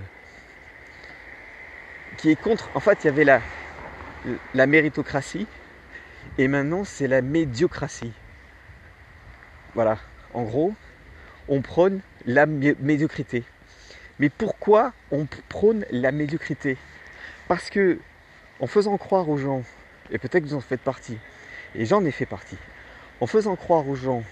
qui 2.17 2.31
est 2.31 2.35
contre, 2.35 2.69
en 2.75 2.79
fait, 2.79 3.03
il 3.03 3.07
y 3.07 3.09
avait 3.09 3.23
la, 3.23 3.41
la 4.53 4.67
méritocratie 4.67 5.47
et 6.37 6.47
maintenant 6.47 6.83
c'est 6.83 7.07
la 7.07 7.21
médiocratie. 7.21 8.13
Voilà, 9.73 9.97
en 10.33 10.43
gros, 10.43 10.73
on 11.47 11.61
prône 11.61 11.99
la 12.25 12.45
médiocrité. 12.45 13.43
Mais 14.19 14.29
pourquoi 14.29 14.93
on 15.11 15.27
prône 15.49 15.85
la 15.91 16.11
médiocrité? 16.11 16.77
Parce 17.47 17.69
que 17.69 17.99
en 18.59 18.67
faisant 18.67 18.97
croire 18.97 19.27
aux 19.27 19.37
gens, 19.37 19.63
et 20.11 20.17
peut-être 20.17 20.43
que 20.43 20.49
vous 20.49 20.55
en 20.55 20.61
faites 20.61 20.81
partie, 20.81 21.17
et 21.75 21.85
j'en 21.85 22.05
ai 22.05 22.11
fait 22.11 22.25
partie, 22.25 22.57
en 23.19 23.27
faisant 23.27 23.55
croire 23.55 23.87
aux 23.87 23.95
gens 23.95 24.23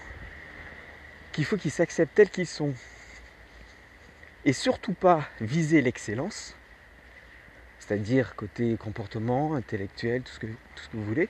qu'il 1.34 1.44
faut 1.44 1.56
qu'ils 1.56 1.72
s'acceptent 1.72 2.14
tels 2.14 2.30
qu'ils 2.30 2.46
sont. 2.46 2.72
Et 4.44 4.52
surtout 4.52 4.92
pas 4.92 5.28
viser 5.40 5.82
l'excellence, 5.82 6.54
c'est-à-dire 7.80 8.36
côté 8.36 8.76
comportement, 8.78 9.54
intellectuel, 9.54 10.22
tout 10.22 10.32
ce, 10.32 10.38
que, 10.38 10.46
vous 10.92 11.04
voulez. 11.04 11.28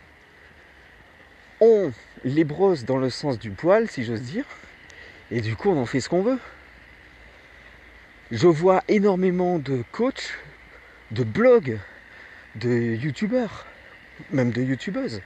On 1.61 1.91
les 2.25 2.45
brosse 2.45 2.85
dans 2.85 2.99
le 2.99 3.09
sens 3.09 3.39
du 3.39 3.51
poil, 3.51 3.89
si 3.89 4.05
j'ose 4.05 4.21
dire, 4.21 4.45
et 5.31 5.41
du 5.41 5.57
coup 5.57 5.71
on 5.71 5.81
en 5.81 5.87
fait 5.87 6.01
ce 6.01 6.09
qu'on 6.09 6.23
veut. 6.23 6.39
Je 8.31 8.47
vois 8.47 8.83
énormément 8.89 9.59
de 9.59 9.85
coachs, 9.91 10.35
de 11.13 11.25
blogs, 11.25 11.79
de 12.57 12.95
youtubeurs, 12.95 13.67
même 14.33 14.51
de 14.51 14.61
youtubeuses, 14.61 15.23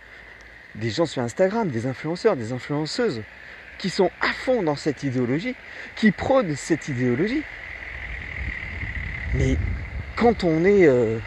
des 0.75 0.91
gens 0.91 1.07
sur 1.07 1.23
Instagram, 1.23 1.69
des 1.69 1.87
influenceurs, 1.87 2.37
des 2.37 2.53
influenceuses, 2.53 3.23
qui 3.79 3.91
sont 3.91 4.11
à 4.21 4.33
fond 4.33 4.63
dans 4.63 4.77
cette 4.77 5.03
idéologie, 5.05 5.55
qui 5.97 6.11
prônent 6.11 6.57
cette 6.57 6.89
idéologie. 6.89 7.43
Mais 9.35 9.57
quand 10.17 10.45
on 10.45 10.65
est, 10.65 10.87
euh, 10.87 11.19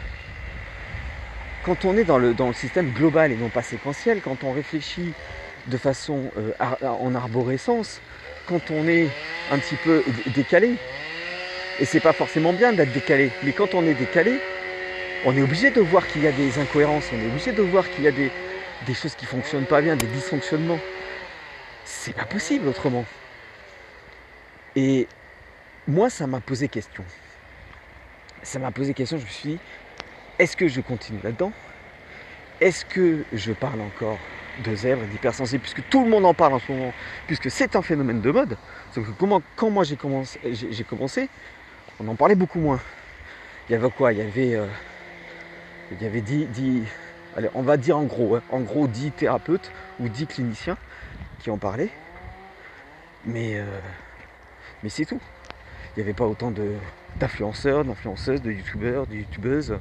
quand 1.64 1.84
on 1.84 1.96
est 1.96 2.04
dans, 2.04 2.18
le, 2.18 2.34
dans 2.34 2.48
le 2.48 2.52
système 2.54 2.90
global 2.90 3.32
et 3.32 3.36
non 3.36 3.48
pas 3.48 3.62
séquentiel, 3.62 4.20
quand 4.22 4.44
on 4.44 4.52
réfléchit 4.52 5.12
de 5.68 5.76
façon 5.76 6.30
euh, 6.36 6.52
en 6.82 7.14
arborescence, 7.14 8.00
quand 8.48 8.70
on 8.70 8.86
est 8.88 9.08
un 9.50 9.58
petit 9.58 9.76
peu 9.76 10.02
décalé, 10.34 10.74
et 11.80 11.84
c'est 11.84 12.00
pas 12.00 12.12
forcément 12.12 12.52
bien 12.52 12.72
d'être 12.72 12.92
décalé, 12.92 13.30
mais 13.44 13.52
quand 13.52 13.74
on 13.74 13.86
est 13.86 13.94
décalé, 13.94 14.32
on 15.24 15.36
est 15.36 15.42
obligé 15.42 15.70
de 15.70 15.80
voir 15.80 16.06
qu'il 16.06 16.22
y 16.22 16.26
a 16.26 16.32
des 16.32 16.58
incohérences, 16.58 17.04
on 17.12 17.20
est 17.20 17.28
obligé 17.28 17.52
de 17.52 17.62
voir 17.62 17.88
qu'il 17.88 18.04
y 18.04 18.08
a 18.08 18.12
des, 18.12 18.30
des 18.86 18.94
choses 18.94 19.14
qui 19.14 19.24
fonctionnent 19.24 19.66
pas 19.66 19.80
bien, 19.80 19.96
des 19.96 20.06
dysfonctionnements 20.06 20.80
c'est 21.84 22.14
pas 22.14 22.24
possible 22.24 22.68
autrement. 22.68 23.04
Et 24.76 25.06
moi, 25.86 26.10
ça 26.10 26.26
m'a 26.26 26.40
posé 26.40 26.68
question. 26.68 27.04
Ça 28.42 28.58
m'a 28.58 28.70
posé 28.70 28.94
question, 28.94 29.18
je 29.18 29.24
me 29.24 29.28
suis 29.28 29.48
dit, 29.50 29.58
est-ce 30.38 30.56
que 30.56 30.68
je 30.68 30.80
continue 30.80 31.20
là-dedans? 31.22 31.52
Est-ce 32.60 32.84
que 32.84 33.24
je 33.32 33.52
parle 33.52 33.80
encore 33.80 34.18
de 34.64 34.74
zèbre 34.74 35.02
et 35.02 35.06
d'hypersensible, 35.06 35.62
puisque 35.62 35.88
tout 35.88 36.04
le 36.04 36.10
monde 36.10 36.24
en 36.26 36.34
parle 36.34 36.54
en 36.54 36.58
ce 36.58 36.70
moment, 36.70 36.92
puisque 37.26 37.50
c'est 37.50 37.74
un 37.76 37.82
phénomène 37.82 38.20
de 38.20 38.30
mode 38.30 38.56
que 38.94 39.00
comment, 39.18 39.42
quand 39.56 39.70
moi 39.70 39.84
j'ai 39.84 39.96
commencé, 39.96 41.28
on 42.00 42.08
en 42.08 42.14
parlait 42.14 42.34
beaucoup 42.34 42.58
moins. 42.58 42.80
Il 43.68 43.72
y 43.72 43.74
avait 43.74 43.90
quoi? 43.90 44.12
Il 44.12 44.18
y 44.18 44.22
avait, 44.22 44.54
euh, 44.54 44.66
il 45.90 46.02
y 46.02 46.06
avait 46.06 46.20
10, 46.20 46.46
allez, 47.36 47.48
on 47.54 47.62
va 47.62 47.76
dire 47.76 47.96
en 47.96 48.04
gros, 48.04 48.36
hein, 48.36 48.42
en 48.50 48.60
gros 48.60 48.86
10 48.86 49.12
thérapeutes 49.12 49.70
ou 50.00 50.08
10 50.08 50.26
cliniciens 50.26 50.76
qui 51.42 51.50
en 51.50 51.58
parlaient. 51.58 51.90
Mais, 53.26 53.56
euh, 53.56 53.64
mais 54.82 54.88
c'est 54.88 55.04
tout. 55.04 55.20
Il 55.90 56.00
n'y 56.00 56.02
avait 56.04 56.14
pas 56.14 56.26
autant 56.26 56.52
d'influenceurs, 57.18 57.84
d'influenceuses, 57.84 58.40
de 58.42 58.50
youtubeurs, 58.50 59.06
de 59.06 59.16
youtubeuses. 59.16 59.76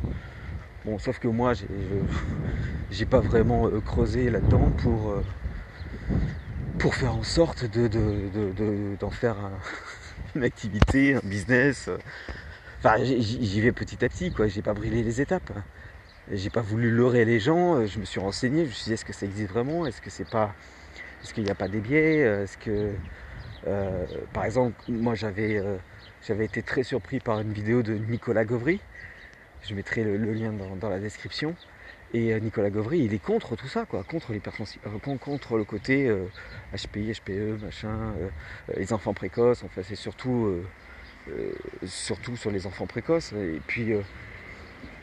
Bon, 0.86 0.98
sauf 1.00 1.20
que 1.20 1.28
moi, 1.28 1.54
j'ai 2.90 3.06
pas 3.06 3.20
vraiment 3.20 3.68
euh, 3.68 3.80
creusé 3.80 4.30
là-dedans 4.30 4.72
pour, 4.80 5.12
euh, 5.12 5.24
pour 6.80 6.96
faire 6.96 7.16
en 7.16 7.24
sorte 7.24 7.66
d'en 7.66 7.88
de, 7.88 8.98
de, 9.00 9.10
faire 9.12 9.38
une 10.36 10.44
activité, 10.44 11.16
un 11.16 11.22
business. 11.24 11.90
Enfin, 12.80 12.96
j'y 13.04 13.62
vais 13.62 13.72
petit 13.72 14.04
à 14.04 14.10
petit, 14.10 14.32
quoi. 14.32 14.48
J'ai 14.48 14.64
pas 14.64 14.74
brûlé 14.74 15.04
les 15.04 15.22
étapes. 15.22 15.54
j'ai 16.32 16.50
pas 16.50 16.62
voulu 16.62 16.90
leurrer 16.90 17.26
les 17.26 17.40
gens, 17.40 17.86
je 17.86 18.00
me 18.00 18.06
suis 18.06 18.20
renseigné, 18.20 18.64
je 18.64 18.70
me 18.70 18.74
suis 18.74 18.86
dit 18.86 18.94
est-ce 18.94 19.06
que 19.06 19.14
ça 19.14 19.28
existe 19.28 19.52
vraiment? 19.52 19.86
Est-ce 19.86 20.02
que 20.02 20.10
c'est 20.10 20.30
pas. 20.30 20.56
Est-ce 21.24 21.34
qu'il 21.34 21.44
n'y 21.44 21.52
a 21.52 21.56
pas 21.56 21.68
des 21.68 21.80
biais 21.80 22.20
Est-ce 22.20 22.58
que. 22.58 22.94
Euh, 23.68 24.06
par 24.34 24.46
exemple, 24.46 24.76
moi 24.90 25.14
j'avais 25.14 25.58
euh, 25.58 25.78
j'avais 26.24 26.46
été 26.46 26.64
très 26.64 26.84
surpris 26.84 27.20
par 27.20 27.40
une 27.40 27.54
vidéo 27.54 27.84
de 27.84 27.94
Nicolas 27.94 28.46
Gauvry. 28.46 28.80
Je 29.64 29.76
mettrai 29.76 30.04
le, 30.04 30.18
lien 30.34 30.52
dans, 30.52 30.90
la 30.90 31.00
description. 31.00 31.56
Et 32.14 32.34
euh, 32.34 32.40
Nicolas 32.40 32.72
Gauvry, 32.72 33.00
il 33.00 33.14
est 33.14 33.24
contre 33.24 33.56
tout 33.56 33.68
ça, 33.68 33.86
quoi, 33.86 34.04
contre 34.04 34.34
les 34.34 34.42
contre 35.20 35.58
le 35.58 35.64
côté 35.64 36.12
HPI, 36.76 37.14
HPE, 37.14 37.64
machin, 37.64 38.14
les 38.76 38.92
enfants 38.92 39.14
précoces. 39.14 39.64
Enfin, 39.64 39.82
c'est 39.84 39.96
surtout, 39.96 40.62
surtout 41.86 42.36
sur 42.36 42.50
les 42.50 42.66
enfants 42.66 42.88
précoces. 42.88 43.34
Et 43.34 43.62
puis, 43.68 43.94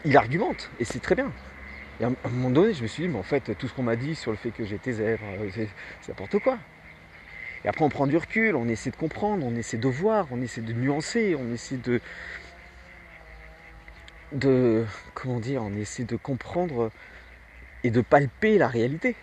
il 0.04 0.16
argumente, 0.16 0.70
et 0.80 0.84
c'est 0.84 1.00
très 1.00 1.14
bien. 1.14 1.32
Et 2.00 2.04
à 2.04 2.08
un 2.08 2.28
moment 2.28 2.50
donné, 2.50 2.74
je 2.74 2.82
me 2.82 2.86
suis 2.86 3.04
dit, 3.04 3.08
mais 3.08 3.18
en 3.18 3.24
fait, 3.24 3.56
tout 3.58 3.66
ce 3.66 3.74
qu'on 3.74 3.82
m'a 3.82 3.96
dit 3.96 4.14
sur 4.14 4.30
le 4.30 4.36
fait 4.36 4.50
que 4.50 4.64
j'étais 4.64 4.92
zèbre, 4.92 5.24
c'est 5.52 5.68
n'importe 6.08 6.38
quoi. 6.38 6.58
Et 7.64 7.68
après, 7.68 7.84
on 7.84 7.88
prend 7.88 8.06
du 8.06 8.16
recul, 8.16 8.54
on 8.54 8.68
essaie 8.68 8.90
de 8.90 8.96
comprendre, 8.96 9.44
on 9.44 9.54
essaie 9.56 9.78
de 9.78 9.88
voir, 9.88 10.28
on 10.30 10.40
essaie 10.40 10.60
de 10.60 10.72
nuancer, 10.72 11.34
on 11.34 11.52
essaie 11.52 11.76
de. 11.76 12.00
de. 14.32 14.86
comment 15.14 15.40
dire, 15.40 15.62
on 15.62 15.74
essaie 15.74 16.04
de 16.04 16.16
comprendre 16.16 16.92
et 17.82 17.90
de 17.90 18.00
palper 18.00 18.58
la 18.58 18.68
réalité. 18.68 19.16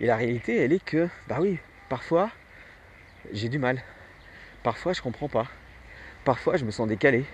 Et 0.00 0.06
la 0.06 0.16
réalité, 0.16 0.56
elle 0.56 0.72
est 0.72 0.84
que, 0.84 1.08
bah 1.28 1.38
oui, 1.40 1.58
parfois, 1.88 2.30
j'ai 3.32 3.48
du 3.48 3.58
mal. 3.58 3.80
Parfois, 4.64 4.92
je 4.92 5.00
comprends 5.00 5.28
pas. 5.28 5.46
Parfois, 6.24 6.56
je 6.56 6.64
me 6.64 6.72
sens 6.72 6.88
décalé. 6.88 7.24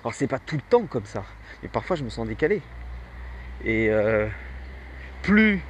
Alors, 0.00 0.12
c'est 0.12 0.26
pas 0.26 0.38
tout 0.38 0.56
le 0.56 0.62
temps 0.62 0.84
comme 0.86 1.06
ça, 1.06 1.24
mais 1.62 1.68
parfois, 1.70 1.96
je 1.96 2.04
me 2.04 2.10
sens 2.10 2.26
décalé. 2.28 2.60
Et 3.64 3.88
euh, 3.90 4.28
plus 5.22 5.60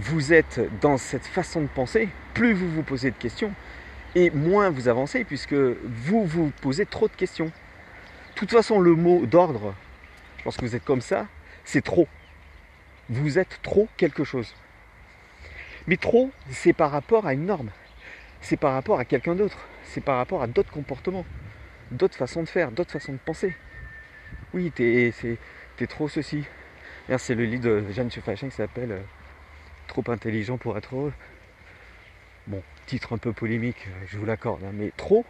vous 0.00 0.32
êtes 0.32 0.60
dans 0.80 0.96
cette 0.96 1.26
façon 1.26 1.60
de 1.62 1.66
penser, 1.66 2.08
plus 2.34 2.54
vous 2.54 2.68
vous 2.68 2.82
posez 2.82 3.10
de 3.10 3.16
questions 3.16 3.52
et 4.14 4.30
moins 4.30 4.70
vous 4.70 4.88
avancez 4.88 5.24
puisque 5.24 5.54
vous 5.54 6.24
vous 6.24 6.52
posez 6.60 6.86
trop 6.86 7.08
de 7.08 7.14
questions. 7.14 7.46
De 7.46 8.34
toute 8.34 8.50
façon, 8.50 8.80
le 8.80 8.94
mot 8.94 9.26
d'ordre, 9.26 9.74
lorsque 10.44 10.62
vous 10.62 10.74
êtes 10.74 10.84
comme 10.84 11.00
ça, 11.00 11.26
c'est 11.64 11.82
trop. 11.82 12.08
Vous 13.08 13.38
êtes 13.38 13.60
trop 13.62 13.88
quelque 13.96 14.24
chose. 14.24 14.54
Mais 15.86 15.96
trop, 15.96 16.30
c'est 16.50 16.72
par 16.72 16.90
rapport 16.90 17.26
à 17.26 17.34
une 17.34 17.46
norme. 17.46 17.70
C'est 18.40 18.56
par 18.56 18.72
rapport 18.72 18.98
à 18.98 19.04
quelqu'un 19.04 19.34
d'autre. 19.34 19.58
C'est 19.84 20.00
par 20.00 20.16
rapport 20.16 20.42
à 20.42 20.46
d'autres 20.46 20.72
comportements, 20.72 21.24
d'autres 21.90 22.16
façons 22.16 22.42
de 22.42 22.48
faire, 22.48 22.70
d'autres 22.70 22.92
façons 22.92 23.12
de 23.12 23.18
penser. 23.18 23.54
Oui, 24.54 24.70
t'es, 24.70 25.12
trop 25.88 26.08
ceci. 26.08 26.44
C'est 27.18 27.34
le 27.34 27.44
livre 27.44 27.64
de 27.64 27.84
Jeanne 27.90 28.10
Chefachin 28.10 28.48
qui 28.48 28.54
s'appelle 28.54 28.92
euh, 28.92 29.00
Trop 29.88 30.04
intelligent 30.08 30.56
pour 30.56 30.78
être 30.78 30.94
heureux. 30.94 31.12
Bon, 32.46 32.62
titre 32.86 33.12
un 33.12 33.18
peu 33.18 33.32
polémique, 33.32 33.88
euh, 33.88 34.04
je 34.06 34.18
vous 34.18 34.24
l'accorde, 34.24 34.62
hein, 34.64 34.72
mais 34.72 34.92
trop, 34.96 35.24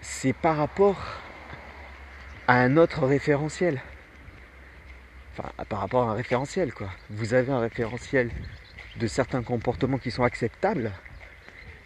c'est 0.00 0.32
par 0.32 0.56
rapport 0.56 0.96
à 2.46 2.54
un 2.54 2.76
autre 2.76 3.06
référentiel. 3.06 3.80
Enfin, 5.32 5.50
par 5.68 5.80
rapport 5.80 6.08
à 6.08 6.12
un 6.12 6.14
référentiel, 6.14 6.72
quoi. 6.72 6.88
Vous 7.10 7.34
avez 7.34 7.52
un 7.52 7.60
référentiel 7.60 8.30
de 8.96 9.06
certains 9.06 9.42
comportements 9.42 9.98
qui 9.98 10.10
sont 10.10 10.24
acceptables. 10.24 10.92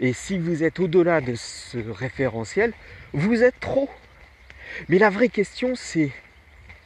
Et 0.01 0.13
si 0.13 0.39
vous 0.39 0.65
êtes 0.65 0.81
au-delà 0.81 1.21
de 1.21 1.35
ce 1.35 1.79
référentiel, 1.79 2.73
vous 3.13 3.43
êtes 3.43 3.59
trop. 3.61 3.91
Mais 4.89 4.99
la 4.99 5.11
vraie 5.11 5.29
question, 5.29 5.75
c'est 5.75 6.11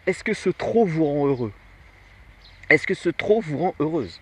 est-ce 0.07 0.25
que 0.25 0.35
ce 0.35 0.51
trop 0.51 0.85
vous 0.85 1.05
rend 1.05 1.27
heureux? 1.27 1.53
Est-ce 2.69 2.87
que 2.87 2.95
ce 2.95 3.09
trop 3.09 3.41
vous 3.41 3.59
rend 3.59 3.75
heureuse? 3.79 4.21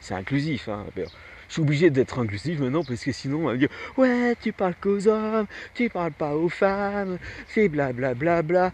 C'est 0.00 0.14
inclusif. 0.14 0.68
Hein 0.68 0.86
je 0.96 1.56
suis 1.56 1.62
obligé 1.62 1.90
d'être 1.90 2.18
inclusif 2.18 2.58
maintenant 2.60 2.82
parce 2.82 3.04
que 3.04 3.12
sinon 3.12 3.40
on 3.40 3.48
va 3.48 3.56
dire 3.56 3.68
ouais 3.98 4.34
tu 4.40 4.52
parles 4.52 4.74
qu'aux 4.80 5.06
hommes, 5.06 5.46
tu 5.74 5.90
parles 5.90 6.12
pas 6.12 6.34
aux 6.34 6.48
femmes, 6.48 7.18
c'est 7.48 7.68
blablabla. 7.68 8.42
Bla, 8.42 8.72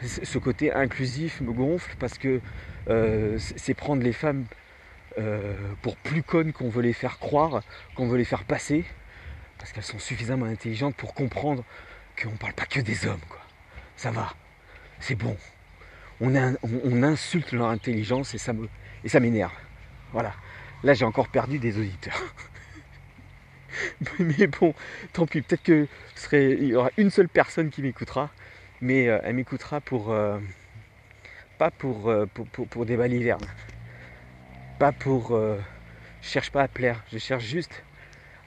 Ce 0.00 0.38
côté 0.38 0.72
inclusif 0.72 1.40
me 1.40 1.52
gonfle 1.52 1.94
parce 1.98 2.18
que 2.18 2.40
euh, 2.88 3.36
c'est 3.38 3.74
prendre 3.74 4.02
les 4.02 4.12
femmes 4.12 4.44
euh, 5.18 5.54
pour 5.82 5.96
plus 5.96 6.22
connes 6.22 6.52
qu'on 6.52 6.68
veut 6.68 6.82
les 6.82 6.92
faire 6.92 7.18
croire, 7.18 7.62
qu'on 7.94 8.06
veut 8.06 8.18
les 8.18 8.24
faire 8.24 8.44
passer, 8.44 8.84
parce 9.58 9.72
qu'elles 9.72 9.82
sont 9.82 9.98
suffisamment 9.98 10.46
intelligentes 10.46 10.96
pour 10.96 11.14
comprendre 11.14 11.64
qu'on 12.20 12.36
parle 12.36 12.54
pas 12.54 12.66
que 12.66 12.80
des 12.80 13.06
hommes. 13.06 13.20
Ça 13.96 14.10
va, 14.10 14.34
c'est 15.00 15.14
bon. 15.14 15.36
On, 16.24 17.02
insulte 17.02 17.52
leur 17.52 17.66
intelligence 17.66 18.34
et 18.34 18.38
ça 18.38 19.20
m'énerve. 19.20 19.52
Voilà. 20.12 20.32
Là, 20.84 20.94
j'ai 20.94 21.04
encore 21.04 21.28
perdu 21.28 21.58
des 21.58 21.78
auditeurs. 21.78 22.22
mais 24.18 24.46
bon, 24.46 24.74
tant 25.12 25.26
pis. 25.26 25.42
Peut-être 25.42 25.62
que 25.62 25.88
y 26.62 26.74
aura 26.74 26.90
une 26.96 27.10
seule 27.10 27.28
personne 27.28 27.70
qui 27.70 27.82
m'écoutera, 27.82 28.30
mais 28.80 29.08
euh, 29.08 29.18
elle 29.22 29.34
m'écoutera 29.34 29.80
pour 29.80 30.10
euh, 30.10 30.38
pas 31.58 31.70
euh, 31.84 32.26
pour, 32.26 32.48
pour, 32.68 32.86
des 32.86 32.96
balivernes, 32.96 33.46
pas 34.78 34.92
pour. 34.92 35.36
je 35.36 35.58
cherche 36.28 36.50
pas 36.50 36.62
à 36.62 36.68
plaire. 36.68 37.02
Je 37.12 37.18
cherche 37.18 37.44
juste 37.44 37.82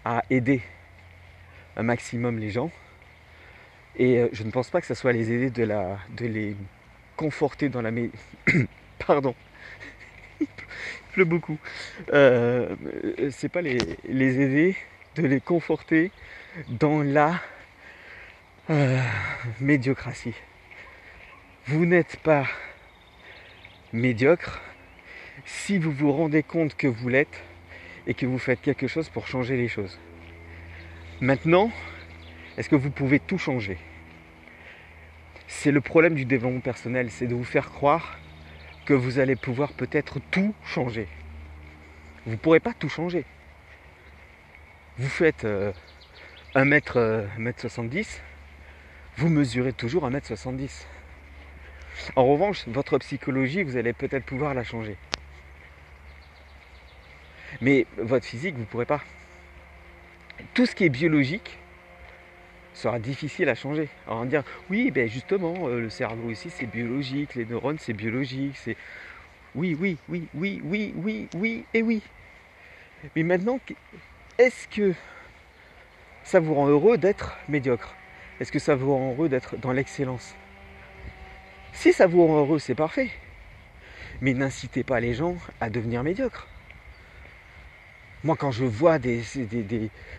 à 0.03 0.23
aider 0.29 0.61
un 1.77 1.83
maximum 1.83 2.39
les 2.39 2.51
gens. 2.51 2.71
Et 3.97 4.27
je 4.33 4.43
ne 4.43 4.51
pense 4.51 4.69
pas 4.69 4.81
que 4.81 4.87
ça 4.87 4.95
soit 4.95 5.13
les 5.13 5.31
aider 5.31 5.49
de 5.49 5.63
la 5.63 5.97
de 6.17 6.25
les 6.25 6.57
conforter 7.15 7.69
dans 7.69 7.81
la 7.81 7.91
pardon 9.07 9.35
beaucoup. 11.23 11.57
Euh, 12.13 12.75
c'est 13.31 13.49
pas 13.49 13.61
les, 13.61 13.77
aider, 14.09 14.75
de 15.15 15.25
les 15.25 15.39
conforter 15.39 16.11
dans 16.67 17.01
la 17.01 17.39
euh, 18.69 18.99
médiocratie. 19.61 20.35
Vous 21.67 21.85
n'êtes 21.85 22.17
pas 22.17 22.45
médiocre 23.93 24.61
si 25.45 25.77
vous 25.77 25.91
vous 25.91 26.11
rendez 26.11 26.43
compte 26.43 26.75
que 26.75 26.87
vous 26.87 27.09
l'êtes 27.09 27.43
et 28.07 28.13
que 28.13 28.25
vous 28.25 28.39
faites 28.39 28.61
quelque 28.61 28.87
chose 28.87 29.09
pour 29.09 29.27
changer 29.27 29.57
les 29.57 29.67
choses. 29.67 29.99
Maintenant, 31.21 31.71
est-ce 32.57 32.69
que 32.69 32.75
vous 32.75 32.91
pouvez 32.91 33.19
tout 33.19 33.37
changer? 33.37 33.77
C'est 35.47 35.71
le 35.71 35.81
problème 35.81 36.15
du 36.15 36.25
développement 36.25 36.59
personnel, 36.59 37.11
c'est 37.11 37.27
de 37.27 37.35
vous 37.35 37.43
faire 37.43 37.71
croire 37.71 38.17
que 38.85 38.93
vous 38.93 39.19
allez 39.19 39.35
pouvoir 39.35 39.73
peut-être 39.73 40.19
tout 40.31 40.53
changer. 40.63 41.07
Vous 42.25 42.33
ne 42.33 42.37
pourrez 42.37 42.59
pas 42.59 42.73
tout 42.73 42.89
changer. 42.89 43.25
Vous 44.97 45.09
faites 45.09 45.45
1 46.55 46.71
m 46.71 47.53
70 47.57 48.21
vous 49.17 49.29
mesurez 49.29 49.71
toujours 49.71 50.09
1m70. 50.09 50.85
En 52.17 52.25
revanche, 52.25 52.67
votre 52.67 52.97
psychologie, 52.97 53.63
vous 53.63 53.77
allez 53.77 53.93
peut-être 53.93 54.25
pouvoir 54.25 54.53
la 54.53 54.65
changer. 54.65 54.97
Mais 57.61 57.85
votre 57.97 58.25
physique, 58.25 58.55
vous 58.55 58.61
ne 58.61 58.65
pourrez 58.65 58.85
pas. 58.85 59.01
Tout 60.53 60.65
ce 60.65 60.75
qui 60.75 60.83
est 60.83 60.89
biologique, 60.89 61.57
sera 62.75 62.99
difficile 62.99 63.49
à 63.49 63.55
changer. 63.55 63.89
Alors 64.05 64.21
on 64.21 64.25
dire 64.25 64.43
oui, 64.69 64.91
ben 64.91 65.09
justement, 65.09 65.67
euh, 65.67 65.79
le 65.79 65.89
cerveau 65.89 66.29
aussi 66.29 66.49
c'est 66.49 66.65
biologique, 66.67 67.35
les 67.35 67.45
neurones 67.45 67.77
c'est 67.79 67.93
biologique, 67.93 68.57
c'est 68.57 68.77
oui, 69.55 69.75
oui, 69.79 69.97
oui, 70.09 70.27
oui, 70.33 70.61
oui, 70.63 70.93
oui, 70.97 71.29
oui 71.35 71.65
et 71.73 71.81
oui. 71.81 72.01
Mais 73.15 73.23
maintenant, 73.23 73.59
est-ce 74.37 74.67
que 74.67 74.93
ça 76.23 76.39
vous 76.39 76.53
rend 76.53 76.67
heureux 76.67 76.97
d'être 76.97 77.37
médiocre? 77.47 77.95
Est-ce 78.39 78.51
que 78.51 78.59
ça 78.59 78.75
vous 78.75 78.93
rend 78.93 79.13
heureux 79.13 79.29
d'être 79.29 79.55
dans 79.57 79.71
l'excellence? 79.71 80.35
Si 81.71 81.93
ça 81.93 82.07
vous 82.07 82.25
rend 82.25 82.39
heureux, 82.39 82.59
c'est 82.59 82.75
parfait. 82.75 83.09
Mais 84.19 84.33
n'incitez 84.33 84.83
pas 84.83 84.99
les 84.99 85.13
gens 85.13 85.37
à 85.61 85.69
devenir 85.69 86.03
médiocres. 86.03 86.47
Moi, 88.25 88.35
quand 88.35 88.49
je 88.49 88.65
vois 88.65 88.97
des, 88.97 89.21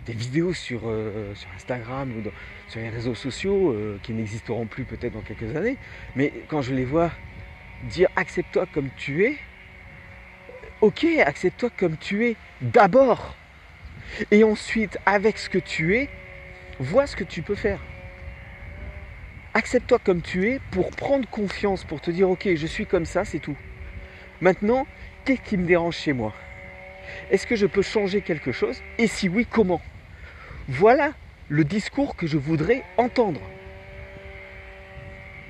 vidéos 0.07 0.53
sur, 0.53 0.83
euh, 0.85 1.35
sur, 1.35 1.49
Instagram 1.57 2.12
ou 2.16 2.23
sur 2.69 2.81
les 2.81 2.88
réseaux 2.88 3.16
sociaux, 3.16 3.73
euh, 3.73 3.99
qui 4.05 4.12
n'existeront 4.12 4.66
plus 4.66 4.85
peut-être 4.85 5.14
dans 5.14 5.23
quelques 5.23 5.57
années, 5.57 5.77
mais 6.14 6.33
quand 6.47 6.62
je 6.62 6.73
les 6.73 6.85
vois 6.85 7.11
dire 7.90 8.09
accepte-toi 8.14 8.66
comme 8.73 8.90
tu 8.97 9.25
es, 9.25 9.37
ok, 10.83 11.05
accepte-toi 11.19 11.71
comme 11.77 11.97
tu 11.97 12.27
es 12.27 12.37
d'abord. 12.61 13.35
Et 14.31 14.45
ensuite, 14.45 14.99
avec 15.05 15.37
ce 15.37 15.51
que 15.51 15.59
tu 15.59 15.97
es, 15.97 16.09
vois 16.79 17.09
ce 17.09 17.16
que 17.16 17.25
tu 17.25 17.42
peux 17.42 17.57
faire. 17.57 17.81
Accepte-toi 19.55 19.99
comme 19.99 20.23
tu 20.23 20.49
es 20.49 20.61
pour 20.71 20.92
prendre 20.92 21.29
confiance, 21.29 21.83
pour 21.83 22.01
te 22.01 22.12
dire 22.12 22.31
ok, 22.31 22.51
je 22.55 22.66
suis 22.69 22.87
comme 22.87 23.05
ça, 23.05 23.25
c'est 23.25 23.40
tout. 23.40 23.57
Maintenant, 24.40 24.87
qu'est-ce 25.25 25.42
qui 25.42 25.57
me 25.57 25.66
dérange 25.66 25.97
chez 25.97 26.12
moi? 26.12 26.33
Est-ce 27.31 27.47
que 27.47 27.57
je 27.57 27.66
peux 27.66 27.83
changer 27.83 28.21
quelque 28.21 28.53
chose? 28.53 28.83
Et 28.99 29.07
si 29.07 29.29
oui, 29.29 29.47
comment? 29.49 29.81
Voilà 30.69 31.12
le 31.49 31.64
discours 31.64 32.16
que 32.16 32.27
je 32.27 32.38
voudrais 32.38 32.83
entendre. 32.97 33.40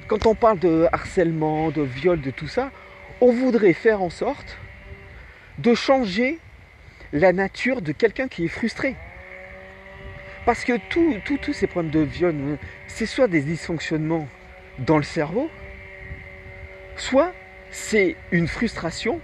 quand 0.09 0.27
on 0.27 0.35
parle 0.35 0.59
de 0.61 0.87
harcèlement, 0.93 1.71
de 1.71 1.83
viol, 1.83 2.21
de 2.21 2.31
tout 2.31 2.47
ça, 2.47 2.71
on 3.21 3.33
voudrait 3.33 3.73
faire 3.73 4.03
en 4.03 4.11
sorte 4.11 4.57
de 5.59 5.75
changer 5.75 6.39
la 7.13 7.33
nature 7.33 7.83
de 7.83 7.93
quelqu'un 7.93 8.29
qui 8.29 8.45
est 8.45 8.49
frustré. 8.49 8.95
Parce 10.45 10.65
que 10.65 10.75
tous 10.91 11.53
ces 11.53 11.67
problèmes 11.67 11.91
de 11.91 12.01
viol, 12.01 12.59
c'est 12.87 13.07
soit 13.07 13.27
des 13.27 13.41
dysfonctionnements 13.41 14.29
dans 14.79 14.97
le 14.97 15.03
cerveau, 15.03 15.51
soit 16.97 17.33
c'est 17.71 18.17
une 18.31 18.47
frustration 18.47 19.21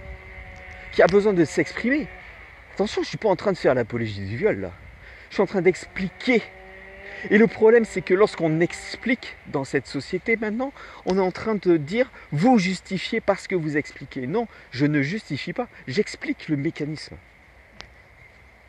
qui 0.91 1.01
a 1.01 1.07
besoin 1.07 1.33
de 1.33 1.45
s'exprimer. 1.45 2.07
Attention, 2.73 3.03
je 3.03 3.07
ne 3.07 3.09
suis 3.09 3.17
pas 3.17 3.29
en 3.29 3.35
train 3.35 3.51
de 3.51 3.57
faire 3.57 3.75
l'apologie 3.75 4.25
du 4.25 4.35
viol 4.35 4.59
là. 4.59 4.71
Je 5.29 5.35
suis 5.35 5.43
en 5.43 5.45
train 5.45 5.61
d'expliquer. 5.61 6.41
Et 7.29 7.37
le 7.37 7.45
problème, 7.45 7.85
c'est 7.85 8.01
que 8.01 8.15
lorsqu'on 8.15 8.59
explique 8.61 9.37
dans 9.47 9.63
cette 9.63 9.85
société 9.85 10.37
maintenant, 10.37 10.73
on 11.05 11.17
est 11.17 11.21
en 11.21 11.31
train 11.31 11.53
de 11.53 11.77
dire 11.77 12.11
vous 12.31 12.57
justifiez 12.57 13.21
parce 13.21 13.47
que 13.47 13.53
vous 13.53 13.77
expliquez. 13.77 14.25
Non, 14.25 14.47
je 14.71 14.87
ne 14.87 15.03
justifie 15.03 15.53
pas, 15.53 15.67
j'explique 15.87 16.49
le 16.49 16.57
mécanisme. 16.57 17.15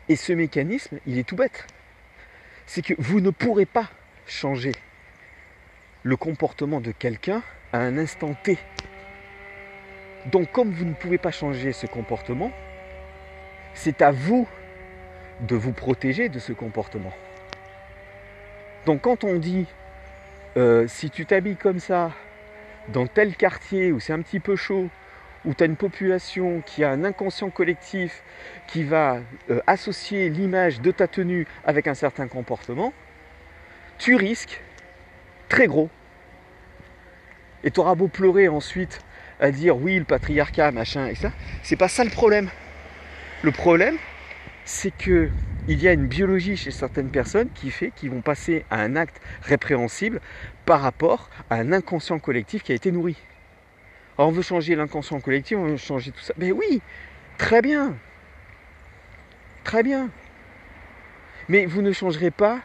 Et 0.07 0.15
ce 0.15 0.33
mécanisme, 0.33 0.99
il 1.07 1.17
est 1.17 1.27
tout 1.27 1.35
bête. 1.35 1.65
C'est 2.67 2.83
que 2.83 2.93
vous 2.99 3.21
ne 3.21 3.31
pourrez 3.31 3.65
pas 3.65 3.89
changer 4.27 4.73
le 6.03 6.15
comportement 6.15 6.79
de 6.79 6.91
quelqu'un 6.91 7.41
à 7.73 7.79
un 7.79 7.97
instant 7.97 8.35
T. 8.43 8.59
Donc 10.27 10.51
comme 10.51 10.71
vous 10.71 10.85
ne 10.85 10.93
pouvez 10.93 11.17
pas 11.17 11.31
changer 11.31 11.73
ce 11.73 11.87
comportement, 11.87 12.51
c'est 13.75 14.01
à 14.01 14.11
vous 14.11 14.47
de 15.41 15.55
vous 15.55 15.73
protéger 15.73 16.29
de 16.29 16.39
ce 16.39 16.53
comportement. 16.53 17.13
Donc 18.85 19.01
quand 19.01 19.23
on 19.23 19.35
dit 19.35 19.67
euh, 20.57 20.87
si 20.87 21.09
tu 21.09 21.25
t'habilles 21.25 21.57
comme 21.57 21.79
ça 21.79 22.11
dans 22.87 23.05
tel 23.05 23.35
quartier 23.35 23.91
où 23.91 23.99
c'est 23.99 24.13
un 24.13 24.21
petit 24.21 24.39
peu 24.39 24.55
chaud, 24.55 24.89
où 25.43 25.53
tu 25.53 25.63
as 25.63 25.67
une 25.67 25.75
population 25.75 26.61
qui 26.65 26.83
a 26.83 26.89
un 26.89 27.03
inconscient 27.03 27.49
collectif 27.49 28.23
qui 28.67 28.83
va 28.83 29.19
euh, 29.49 29.59
associer 29.67 30.29
l'image 30.29 30.81
de 30.81 30.91
ta 30.91 31.07
tenue 31.07 31.45
avec 31.65 31.87
un 31.87 31.93
certain 31.93 32.27
comportement, 32.27 32.93
tu 33.97 34.15
risques 34.15 34.61
très 35.49 35.67
gros. 35.67 35.89
Et 37.63 37.71
tu 37.71 37.79
auras 37.79 37.95
beau 37.95 38.07
pleurer 38.07 38.47
ensuite 38.47 38.99
à 39.39 39.51
dire 39.51 39.77
oui, 39.77 39.97
le 39.97 40.05
patriarcat, 40.05 40.71
machin, 40.71 41.07
et 41.07 41.15
ça, 41.15 41.31
c'est 41.63 41.75
pas 41.75 41.87
ça 41.89 42.03
le 42.03 42.09
problème. 42.09 42.49
Le 43.45 43.51
problème, 43.51 43.99
c'est 44.63 44.89
que 44.89 45.29
il 45.67 45.79
y 45.79 45.87
a 45.87 45.93
une 45.93 46.07
biologie 46.07 46.57
chez 46.57 46.71
certaines 46.71 47.11
personnes 47.11 47.47
qui 47.53 47.69
fait 47.69 47.91
qu'ils 47.91 48.09
vont 48.09 48.21
passer 48.21 48.65
à 48.71 48.81
un 48.81 48.95
acte 48.95 49.21
répréhensible 49.43 50.19
par 50.65 50.81
rapport 50.81 51.29
à 51.51 51.57
un 51.57 51.71
inconscient 51.71 52.17
collectif 52.17 52.63
qui 52.63 52.71
a 52.71 52.75
été 52.75 52.91
nourri. 52.91 53.15
Alors 54.17 54.29
on 54.29 54.31
veut 54.31 54.41
changer 54.41 54.75
l'inconscient 54.75 55.19
collectif, 55.19 55.59
on 55.59 55.65
veut 55.65 55.77
changer 55.77 56.09
tout 56.09 56.21
ça. 56.21 56.33
Mais 56.39 56.51
oui, 56.51 56.81
très 57.37 57.61
bien. 57.61 57.95
Très 59.63 59.83
bien. 59.83 60.09
Mais 61.47 61.67
vous 61.67 61.83
ne 61.83 61.91
changerez 61.91 62.31
pas. 62.31 62.61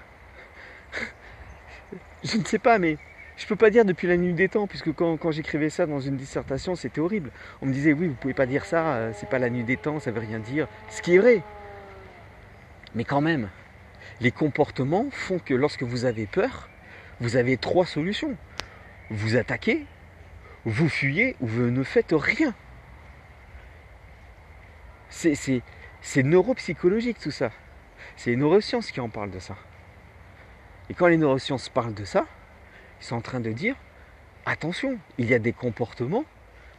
Je 2.25 2.38
ne 2.38 2.45
sais 2.45 2.59
pas, 2.59 2.79
mais 2.79 2.97
je 3.40 3.46
peux 3.46 3.57
pas 3.57 3.70
dire 3.70 3.87
depuis 3.87 4.07
la 4.07 4.18
nuit 4.18 4.35
des 4.35 4.50
temps, 4.50 4.66
puisque 4.66 4.92
quand, 4.92 5.31
j'écrivais 5.31 5.70
ça 5.70 5.87
dans 5.87 5.98
une 5.98 6.18
dissertation, 6.18 6.74
c'était 6.74 7.00
horrible. 7.00 7.31
On 7.62 7.66
me 7.66 7.72
disait 7.72 7.94
oui, 7.94 8.07
vous 8.07 8.14
pouvez 8.14 8.35
pas 8.35 8.44
dire 8.44 8.66
ça, 8.66 8.92
euh, 8.92 9.12
c'est 9.14 9.31
pas 9.31 9.38
la 9.38 9.48
nuit 9.48 9.64
des 9.64 9.79
temps, 9.79 9.98
ça 9.98 10.11
veut 10.11 10.20
rien 10.20 10.38
dire. 10.38 10.68
Ce 10.90 11.00
qui 11.00 11.14
est 11.14 11.18
vrai. 11.18 11.42
Mais 12.94 13.05
quand 13.05 13.22
même, 13.22 13.48
les 14.20 14.31
comportements 14.31 15.07
font 15.11 15.38
que 15.38 15.55
lorsque 15.55 15.85
vous 15.85 16.05
avez 16.05 16.26
peur, 16.26 16.68
vous 17.18 17.37
avez 17.37 17.57
trois 17.57 17.87
solutions. 17.87 18.37
Vous 19.09 19.37
attaquez, 19.37 19.87
vous 20.66 20.90
fuyez 20.90 21.35
ou 21.40 21.46
vous 21.46 21.70
ne 21.70 21.83
faites 21.83 22.12
rien. 22.12 22.55
C'est 25.09 26.22
neuropsychologique 26.22 27.18
tout 27.18 27.31
ça. 27.31 27.53
C'est 28.16 28.31
les 28.31 28.37
neurosciences 28.37 28.90
qui 28.90 29.00
en 29.00 29.09
parlent 29.09 29.31
de 29.31 29.38
ça. 29.38 29.57
Et 30.90 30.94
quand 30.94 31.07
les 31.07 31.16
neurosciences 31.16 31.70
parlent 31.70 31.94
de 31.94 32.05
ça, 32.05 32.26
ils 33.01 33.05
sont 33.05 33.17
en 33.17 33.21
train 33.21 33.41
de 33.41 33.51
dire 33.51 33.77
attention, 34.47 34.99
il 35.19 35.27
y 35.27 35.35
a 35.35 35.39
des 35.39 35.53
comportements. 35.53 36.25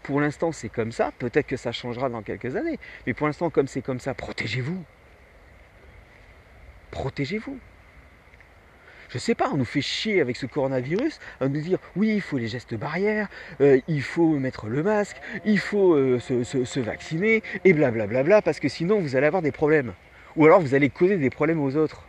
Pour 0.04 0.20
l'instant, 0.20 0.52
c'est 0.52 0.70
comme 0.70 0.92
ça. 0.92 1.12
Peut-être 1.20 1.48
que 1.48 1.58
ça 1.58 1.72
changera 1.72 2.10
dans 2.10 2.22
quelques 2.22 2.56
années. 2.56 2.80
Mais 3.06 3.14
pour 3.14 3.28
l'instant, 3.28 3.50
comme 3.50 3.68
c'est 3.68 3.82
comme 3.82 4.00
ça, 4.00 4.14
protégez-vous. 4.14 4.84
Protégez-vous. 6.90 7.60
Je 9.10 9.18
sais 9.18 9.36
pas, 9.36 9.50
on 9.52 9.58
nous 9.58 9.66
fait 9.66 9.82
chier 9.82 10.22
avec 10.22 10.38
ce 10.38 10.46
coronavirus 10.46 11.20
à 11.42 11.50
nous 11.50 11.60
dire 11.60 11.80
oui, 11.98 12.14
il 12.16 12.22
faut 12.22 12.38
les 12.38 12.48
gestes 12.48 12.76
barrières, 12.76 13.28
euh, 13.60 13.80
il 13.90 14.02
faut 14.02 14.40
mettre 14.40 14.68
le 14.68 14.84
masque, 14.84 15.18
il 15.44 15.60
faut 15.60 15.96
euh, 15.96 16.18
se, 16.20 16.80
vacciner, 16.80 17.44
et 17.66 17.74
blablabla, 17.74 18.08
bla 18.08 18.24
bla 18.24 18.42
parce 18.42 18.62
que 18.62 18.70
sinon 18.70 19.02
vous 19.02 19.18
allez 19.18 19.28
avoir 19.28 19.42
des 19.42 19.52
problèmes. 19.52 19.94
Ou 20.38 20.46
alors 20.46 20.62
vous 20.62 20.76
allez 20.76 20.90
causer 20.90 21.18
des 21.18 21.30
problèmes 21.30 21.60
aux 21.60 21.76
autres. 21.76 22.08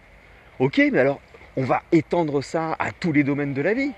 Ok, 0.60 0.80
mais 0.92 1.00
alors 1.00 1.20
on 1.56 1.64
va 1.64 1.82
étendre 1.92 2.42
ça 2.42 2.76
à 2.78 2.92
tous 2.92 3.12
les 3.12 3.24
domaines 3.24 3.54
de 3.54 3.62
la 3.62 3.74
vie. 3.74 3.92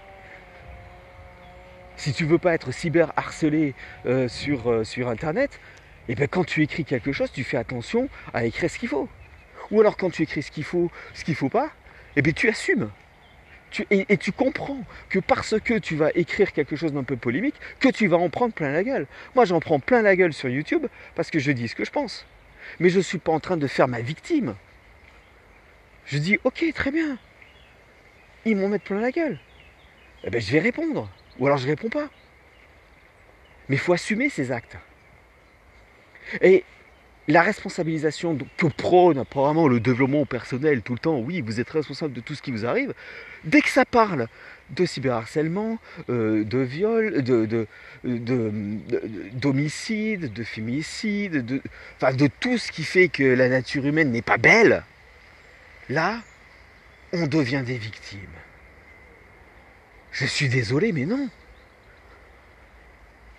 Si 1.96 2.12
tu 2.12 2.24
veux 2.24 2.38
pas 2.38 2.54
être 2.54 2.72
cyber 2.72 3.12
harcelé 3.16 3.74
euh, 4.06 4.28
sur, 4.28 4.70
euh, 4.70 4.84
sur 4.84 5.08
internet, 5.08 5.60
et 6.08 6.12
eh 6.12 6.14
bien 6.16 6.26
quand 6.26 6.44
tu 6.44 6.62
écris 6.62 6.84
quelque 6.84 7.12
chose, 7.12 7.30
tu 7.32 7.44
fais 7.44 7.56
attention 7.56 8.08
à 8.34 8.44
écrire 8.44 8.70
ce 8.70 8.78
qu'il 8.78 8.88
faut. 8.88 9.08
Ou 9.70 9.80
alors 9.80 9.96
quand 9.96 10.10
tu 10.10 10.22
écris 10.22 10.42
ce 10.42 10.50
qu'il 10.50 10.64
faut, 10.64 10.90
ce 11.14 11.24
qu'il 11.24 11.34
faut 11.34 11.48
pas, 11.48 11.66
et 11.66 12.18
eh 12.18 12.22
bien 12.22 12.32
tu 12.32 12.48
assumes. 12.48 12.90
et, 13.90 14.06
et, 14.08 14.16
tu 14.18 14.30
comprends 14.30 14.84
que 15.08 15.18
parce 15.18 15.58
que 15.60 15.78
tu 15.78 15.96
vas 15.96 16.10
écrire 16.14 16.52
quelque 16.52 16.76
chose 16.76 16.92
d'un 16.92 17.04
peu 17.04 17.16
polémique, 17.16 17.54
que 17.80 17.88
tu 17.88 18.06
vas 18.06 18.18
en 18.18 18.28
prendre 18.28 18.52
plein 18.52 18.70
la 18.70 18.84
gueule. 18.84 19.06
Moi 19.34 19.44
j'en 19.46 19.60
prends 19.60 19.80
plein 19.80 20.02
la 20.02 20.14
gueule 20.14 20.32
sur 20.32 20.48
YouTube 20.48 20.86
parce 21.14 21.30
que 21.30 21.38
je 21.38 21.52
dis 21.52 21.68
ce 21.68 21.74
que 21.74 21.84
je 21.84 21.90
pense. 21.90 22.26
Mais 22.80 22.90
je 22.90 22.98
ne 22.98 23.02
suis 23.02 23.18
pas 23.18 23.32
en 23.32 23.40
train 23.40 23.56
de 23.56 23.66
faire 23.66 23.88
ma 23.88 24.00
victime. 24.00 24.54
Je 26.06 26.18
dis 26.18 26.38
ok 26.44 26.64
très 26.74 26.90
bien, 26.90 27.18
ils 28.44 28.57
m'en 28.57 28.68
mettent 28.68 28.85
plein 28.85 29.00
la 29.00 29.11
gueule. 29.11 29.38
Eh 30.24 30.30
ben, 30.30 30.40
je 30.40 30.52
vais 30.52 30.61
répondre. 30.61 31.09
Ou 31.38 31.46
alors 31.46 31.59
je 31.59 31.66
réponds 31.66 31.88
pas. 31.88 32.09
Mais 33.68 33.76
il 33.76 33.78
faut 33.78 33.92
assumer 33.92 34.28
ces 34.28 34.52
actes. 34.52 34.76
Et 36.40 36.64
la 37.26 37.42
responsabilisation 37.42 38.37
que 38.57 38.66
prône 38.66 39.18
apparemment 39.18 39.66
le 39.66 39.80
développement 39.80 40.26
personnel 40.26 40.83
tout 40.83 40.92
le 40.92 40.98
temps, 40.98 41.18
oui, 41.18 41.40
vous 41.40 41.61
êtes 41.61 41.70
responsable 41.70 42.12
de 42.12 42.20
tout 42.20 42.35
ce 42.35 42.42
qui 42.42 42.50
vous 42.50 42.66
arrive, 42.66 42.92
dès 43.44 43.62
que 43.62 43.70
ça 43.70 43.85
parle 43.85 44.28
de 44.70 44.85
cyberharcèlement, 44.85 45.78
euh, 46.11 46.44
de 46.44 46.59
viol, 46.59 47.22
de, 47.22 47.66
d'homicide, 49.33 50.33
de, 50.33 50.42
féminicide, 50.42 51.44
de, 51.44 51.62
enfin, 51.96 52.14
de 52.14 52.28
tout 52.40 52.59
ce 52.59 52.72
qui 52.72 52.83
fait 52.83 53.09
que 53.09 53.22
la 53.22 53.48
nature 53.48 53.87
humaine 53.87 54.11
n'est 54.11 54.22
pas 54.22 54.38
belle, 54.38 54.83
là, 55.88 56.20
on 57.14 57.27
devient 57.27 57.62
des 57.64 57.79
victimes. 57.79 58.20
Je 60.11 60.27
suis 60.27 60.48
désolé, 60.48 60.92
mais 60.92 61.07
non. 61.07 61.29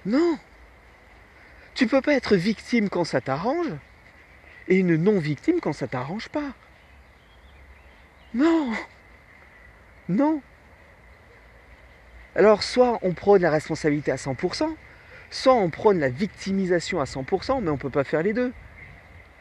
Non. 0.06 0.40
Tu 1.74 1.88
peux 1.88 2.02
pas 2.02 2.14
être 2.14 2.36
victime 2.36 2.90
quand 2.90 3.04
ça 3.04 3.20
t'arrange 3.20 3.74
et 4.68 4.78
une 4.78 4.96
non-victime 4.96 5.60
quand 5.60 5.74
ça 5.74 5.88
t'arrange 5.88 6.30
pas. 6.30 6.54
Non. 8.34 8.72
Non. 10.08 10.42
Alors 12.36 12.64
soit 12.64 13.00
on 13.02 13.14
prône 13.14 13.42
la 13.42 13.52
responsabilité 13.52 14.12
à 14.12 14.16
100%, 14.16 14.74
soit 15.30 15.54
on 15.54 15.70
prône 15.70 16.00
la 16.00 16.10
victimisation 16.10 17.00
à 17.02 17.06
100%, 17.06 17.62
mais 17.62 17.70
on 17.70 17.74
ne 17.74 17.78
peut 17.78 17.90
pas 17.90 18.04
faire 18.04 18.24
les 18.24 18.34
deux. 18.34 18.54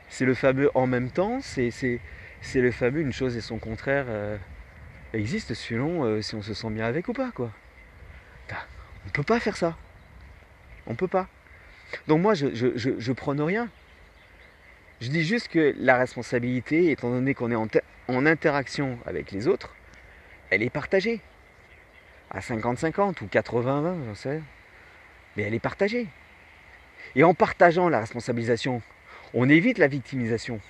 C'est 0.09 0.25
le 0.25 0.35
fameux 0.35 0.70
en 0.75 0.87
même 0.87 1.11
temps, 1.11 1.40
c'est 1.40 2.01
c'est 2.44 2.61
le 2.61 2.70
fameux 2.70 3.00
une 3.00 3.12
chose 3.12 3.37
et 3.37 3.40
son 3.40 3.59
contraire 3.59 4.04
euh, 4.09 4.37
existe 5.12 5.54
selon 5.54 6.04
euh, 6.04 6.20
si 6.20 6.35
on 6.35 6.42
se 6.42 6.54
sent 6.54 6.70
bien 6.70 6.85
avec 6.85 7.09
ou 7.09 7.12
pas 7.12 7.30
quoi. 7.33 7.50
On 8.50 9.09
ne 9.09 9.12
peut 9.12 9.22
pas 9.22 9.40
faire 9.40 9.57
ça. 9.57 9.76
On 10.87 10.94
peut 10.94 11.09
pas. 11.09 11.28
Donc 12.07 12.20
moi 12.20 12.35
je, 12.35 12.46
je, 12.54 13.12
prône 13.12 13.40
rien. 13.40 13.68
Je 15.00 15.09
dis 15.09 15.24
juste 15.24 15.48
que 15.48 15.74
la 15.78 15.98
responsabilité, 15.98 16.90
étant 16.90 17.11
donné 17.11 17.35
qu'on 17.35 17.50
est 17.50 17.57
en, 17.57 17.68
en, 18.09 18.26
interaction 18.26 18.98
avec 19.07 19.30
les 19.30 19.46
autres, 19.48 19.74
elle 20.50 20.62
est 20.62 20.70
partagée. 20.70 21.20
À 22.30 22.40
50-50 22.40 23.22
ou 23.22 23.26
80-20, 23.26 24.04
j'en 24.07 24.14
sais. 24.14 24.42
Mais 25.37 25.44
elle 25.44 25.54
est 25.54 25.61
partagée. 25.61 26.09
Et 27.14 27.24
en 27.24 27.35
partageant 27.35 27.88
la 27.88 28.00
responsabilisation, 28.00 28.83
on 29.35 29.48
évite 29.48 29.78
la 29.78 29.88
victimisation. 29.88 30.61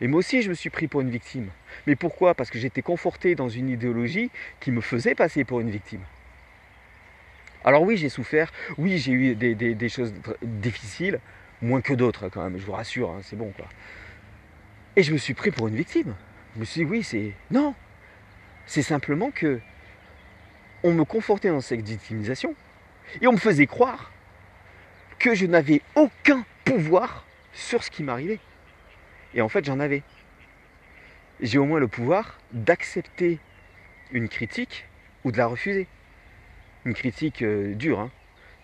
Et 0.00 0.06
moi 0.06 0.18
aussi, 0.18 0.42
je 0.42 0.48
me 0.48 0.54
suis 0.54 0.70
pris 0.70 0.88
pour 0.88 1.00
une 1.00 1.10
victime. 1.10 1.50
Mais 1.86 1.96
pourquoi? 1.96 2.34
Parce 2.34 2.50
que 2.50 2.58
j'étais 2.58 2.82
conforté 2.82 3.34
dans 3.34 3.48
une 3.48 3.68
idéologie 3.68 4.30
qui 4.60 4.70
me 4.70 4.80
faisait 4.80 5.14
passer 5.14 5.44
pour 5.44 5.60
une 5.60 5.70
victime. 5.70 6.02
Alors 7.64 7.82
oui, 7.82 7.96
j'ai 7.96 8.08
souffert, 8.08 8.50
oui, 8.78 8.98
j'ai 8.98 9.12
eu 9.12 9.34
des, 9.34 9.88
choses 9.88 10.14
difficiles, 10.42 11.20
moins 11.60 11.82
que 11.82 11.92
d'autres 11.92 12.28
quand 12.28 12.42
même, 12.42 12.58
je 12.58 12.64
vous 12.64 12.72
rassure, 12.72 13.10
hein, 13.10 13.20
c'est 13.22 13.36
bon 13.36 13.52
quoi. 13.54 13.66
Et 14.96 15.02
je 15.02 15.12
me 15.12 15.18
suis 15.18 15.34
pris 15.34 15.50
pour 15.50 15.68
une 15.68 15.74
victime. 15.74 16.14
Je 16.54 16.60
me 16.60 16.64
suis 16.64 16.84
dit, 16.84 16.90
oui, 16.90 17.02
c'est... 17.02 17.32
Non 17.50 17.74
C'est 18.66 18.82
simplement 18.82 19.30
que 19.30 19.60
on 20.82 20.92
me 20.92 21.04
confortait 21.04 21.50
dans 21.50 21.60
cette 21.60 21.86
victimisation 21.86 22.54
et 23.20 23.26
on 23.26 23.32
me 23.32 23.38
faisait 23.38 23.66
croire 23.66 24.10
que 25.18 25.34
je 25.34 25.46
n'avais 25.46 25.82
aucun 25.94 26.44
pouvoir 26.64 27.24
sur 27.52 27.84
ce 27.84 27.90
qui 27.90 28.02
m'arrivait. 28.02 28.40
Et 29.34 29.40
en 29.40 29.48
fait, 29.48 29.64
j'en 29.64 29.80
avais. 29.80 30.02
J'ai 31.40 31.58
au 31.58 31.64
moins 31.64 31.80
le 31.80 31.88
pouvoir 31.88 32.38
d'accepter 32.52 33.38
une 34.12 34.28
critique 34.28 34.86
ou 35.24 35.32
de 35.32 35.38
la 35.38 35.46
refuser. 35.46 35.86
Une 36.84 36.94
critique 36.94 37.42
euh, 37.42 37.74
dure, 37.74 38.00
hein. 38.00 38.10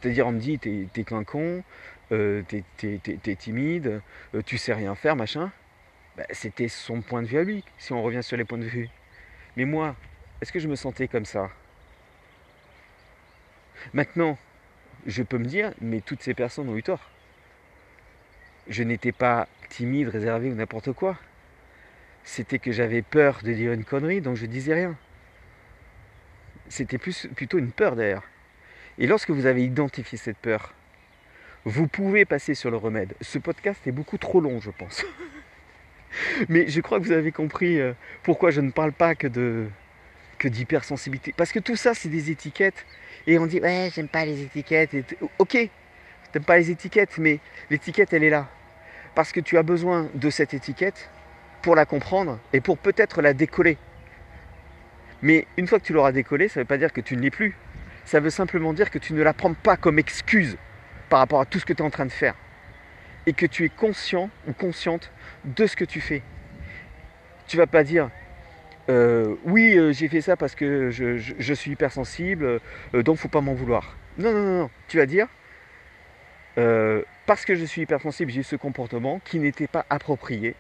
C'est-à-dire, 0.01 0.27
on 0.27 0.33
me 0.33 0.39
dit, 0.39 0.59
t'es 0.59 1.05
qu'un 1.05 1.25
euh, 2.13 2.43
t'es 2.49 3.37
timide, 3.37 4.01
euh, 4.35 4.43
tu 4.45 4.59
sais 4.59 4.73
rien 4.73 4.95
faire, 4.95 5.17
machin. 5.17 5.51
Bah, 6.17 6.25
c'était 6.31 6.69
son 6.69 7.01
point 7.01 7.23
de 7.23 7.27
vue 7.27 7.39
à 7.39 7.45
lui, 7.45 7.65
si 7.79 7.93
on 7.93 8.03
revient 8.03 8.23
sur 8.23 8.37
les 8.37 8.45
points 8.45 8.59
de 8.59 8.65
vue. 8.65 8.89
Mais 9.57 9.65
moi, 9.65 9.97
est-ce 10.41 10.53
que 10.53 10.59
je 10.59 10.69
me 10.69 10.77
sentais 10.77 11.09
comme 11.09 11.25
ça? 11.25 11.51
Maintenant, 13.95 14.39
je 15.07 15.23
peux 15.23 15.39
me 15.39 15.45
dire, 15.45 15.73
mais 15.81 16.01
toutes 16.01 16.23
ces 16.23 16.35
personnes 16.35 16.69
ont 16.69 16.77
eu 16.77 16.83
tort. 16.83 17.11
Je 18.69 18.83
n'étais 18.83 19.13
pas 19.13 19.49
timide, 19.69 20.09
réservé 20.09 20.51
ou 20.51 20.55
n'importe 20.55 20.93
quoi. 20.93 21.17
C'était 22.25 22.59
que 22.59 22.73
j'avais 22.73 23.03
peur 23.03 23.41
de 23.45 23.53
dire 23.53 23.73
une 23.73 23.85
connerie, 23.85 24.21
donc 24.21 24.37
je 24.37 24.47
disais 24.47 24.75
rien. 24.75 24.97
C'était 26.69 26.99
plus, 26.99 27.29
plutôt 27.37 27.59
une 27.59 27.71
peur 27.71 27.95
d'ailleurs. 27.95 28.25
Et 28.99 29.07
lorsque 29.07 29.31
vous 29.31 29.47
avez 29.47 29.65
identifié 29.65 30.19
cette 30.19 30.39
peur, 30.39 30.75
vous 31.65 31.87
pouvez 31.87 32.25
passer 32.25 32.55
sur 32.55 32.71
le 32.71 32.77
remède. 32.77 33.15
Ce 33.21 33.39
podcast 33.39 33.87
est 33.87 33.93
beaucoup 33.93 34.19
trop 34.19 34.41
long, 34.41 34.61
je 34.61 34.71
pense. 34.71 35.05
Mais 36.49 36.69
je 36.69 36.81
crois 36.81 36.99
que 36.99 37.05
vous 37.05 37.13
avez 37.13 37.33
compris 37.33 37.81
euh, 37.81 37.93
pourquoi 38.23 38.51
je 38.51 38.61
ne 38.61 38.71
parle 38.71 38.93
pas 38.93 39.15
que 39.15 39.27
de 39.27 39.67
que 40.39 40.49
d'hypersensibilité. 40.49 41.33
Parce 41.35 41.51
que 41.51 41.59
tout 41.59 41.77
ça, 41.77 41.95
c'est 41.95 42.09
des 42.09 42.31
étiquettes. 42.31 42.85
Et 43.27 43.39
on 43.39 43.47
dit, 43.47 43.61
ouais, 43.61 43.91
j'aime 43.95 44.09
pas 44.09 44.25
les 44.25 44.43
étiquettes. 44.43 44.93
Et 44.95 45.05
ok, 45.39 45.57
t'aimes 46.33 46.45
pas 46.45 46.59
les 46.59 46.71
étiquettes, 46.71 47.17
mais 47.19 47.41
l'étiquette, 47.71 48.13
elle 48.13 48.25
est 48.25 48.31
là. 48.31 48.49
Parce 49.17 49.33
que 49.33 49.41
tu 49.41 49.57
as 49.57 49.63
besoin 49.63 50.11
de 50.15 50.29
cette 50.29 50.53
étiquette 50.53 51.09
pour 51.63 51.75
la 51.75 51.87
comprendre 51.87 52.39
et 52.53 52.61
pour 52.61 52.77
peut-être 52.77 53.23
la 53.23 53.33
décoller. 53.33 53.79
Mais 55.23 55.47
une 55.57 55.67
fois 55.67 55.81
que 55.81 55.85
tu 55.85 55.95
l'auras 55.95 56.13
décollée, 56.13 56.49
ça 56.49 56.61
ne 56.61 56.65
veut 56.65 56.69
pas 56.69 56.77
dire 56.77 56.93
que 56.93 57.01
tu 57.01 57.17
ne 57.17 57.23
l'es 57.23 57.31
plus. 57.31 57.57
Ça 58.05 58.21
veut 58.21 58.29
simplement 58.29 58.75
dire 58.75 58.91
que 58.91 58.99
tu 58.99 59.15
ne 59.15 59.23
la 59.23 59.33
prends 59.33 59.55
pas 59.55 59.79
comme 59.79 59.99
excuse 59.99 60.59
par 61.09 61.19
rapport 61.19 61.41
à 61.41 61.47
tout 61.47 61.59
ce 61.59 61.65
que 61.65 61.73
tu 61.73 61.83
es 61.83 61.87
en 61.87 61.89
train 61.89 62.05
de 62.05 62.13
faire. 62.13 62.35
Et 63.27 63.33
que 63.33 63.47
tu 63.47 63.65
es 63.65 63.71
conscient 63.71 64.29
ou 64.47 64.53
consciente 64.53 65.11
de 65.47 65.67
ce 65.67 65.77
que 65.77 65.87
tu 65.87 66.03
fais. 66.03 66.23
Tu 67.49 67.57
vas 67.57 67.67
pas 67.67 67.85
dire 67.85 68.11
euh, 68.91 69.35
oui 69.45 69.77
euh, 69.77 69.93
j'ai 69.93 70.09
fait 70.09 70.21
ça 70.21 70.37
parce 70.37 70.55
que 70.55 70.91
je, 70.91 71.55
suis 71.55 71.71
hypersensible, 71.73 72.61
euh, 72.95 73.03
donc 73.03 73.17
faut 73.17 73.29
pas 73.29 73.41
m'en 73.41 73.55
vouloir. 73.55 73.97
Non, 74.19 74.31
non, 74.31 74.43
non, 74.43 74.59
non. 74.59 74.71
Tu 74.89 74.99
vas 74.99 75.07
dire 75.07 75.27
parce 77.27 77.45
que 77.45 77.55
je 77.57 77.65
suis 77.65 77.83
hypersensible, 77.83 78.31
j'ai 78.31 78.43
ce 78.43 78.57
comportement 78.57 79.21
qui 79.25 79.39
n'était 79.39 79.67
pas 79.67 79.85
approprié 79.91 80.55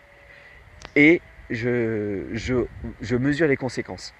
et 0.94 1.20
je, 1.50 2.66
mesure 3.12 3.46
les 3.46 3.56
conséquences. 3.56 4.12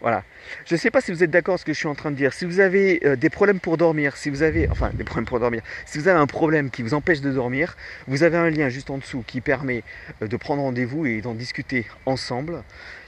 Voilà. 0.00 0.24
Je 0.66 0.74
ne 0.74 0.80
sais 0.80 0.90
pas 0.90 1.00
si 1.00 1.12
vous 1.12 1.22
êtes 1.22 1.30
d'accord 1.30 1.52
avec 1.52 1.60
ce 1.60 1.64
que 1.64 1.72
je 1.72 1.78
suis 1.78 1.86
en 1.86 1.94
train 1.94 2.10
de 2.10 2.16
dire. 2.16 2.32
Si 2.32 2.44
vous 2.44 2.58
avez 2.58 3.00
euh, 3.04 3.14
des 3.14 3.30
problèmes 3.30 3.60
pour 3.60 3.76
dormir, 3.76 4.16
si 4.16 4.30
vous 4.30 4.42
avez, 4.42 4.68
enfin 4.68 4.90
des 4.92 5.04
problèmes 5.04 5.26
pour 5.26 5.38
dormir, 5.38 5.62
si 5.86 5.96
vous 5.96 6.08
avez 6.08 6.18
un 6.18 6.26
problème 6.26 6.70
qui 6.70 6.82
vous 6.82 6.92
empêche 6.92 7.20
de 7.20 7.30
dormir, 7.30 7.76
vous 8.08 8.24
avez 8.24 8.36
un 8.36 8.50
lien 8.50 8.68
juste 8.68 8.90
en 8.90 8.98
dessous 8.98 9.22
qui 9.24 9.40
permet 9.40 9.84
euh, 10.20 10.26
de 10.26 10.36
prendre 10.36 10.62
rendez-vous 10.62 11.06
et 11.06 11.20
d'en 11.20 11.34
discuter 11.34 11.86
ensemble. 12.04 12.64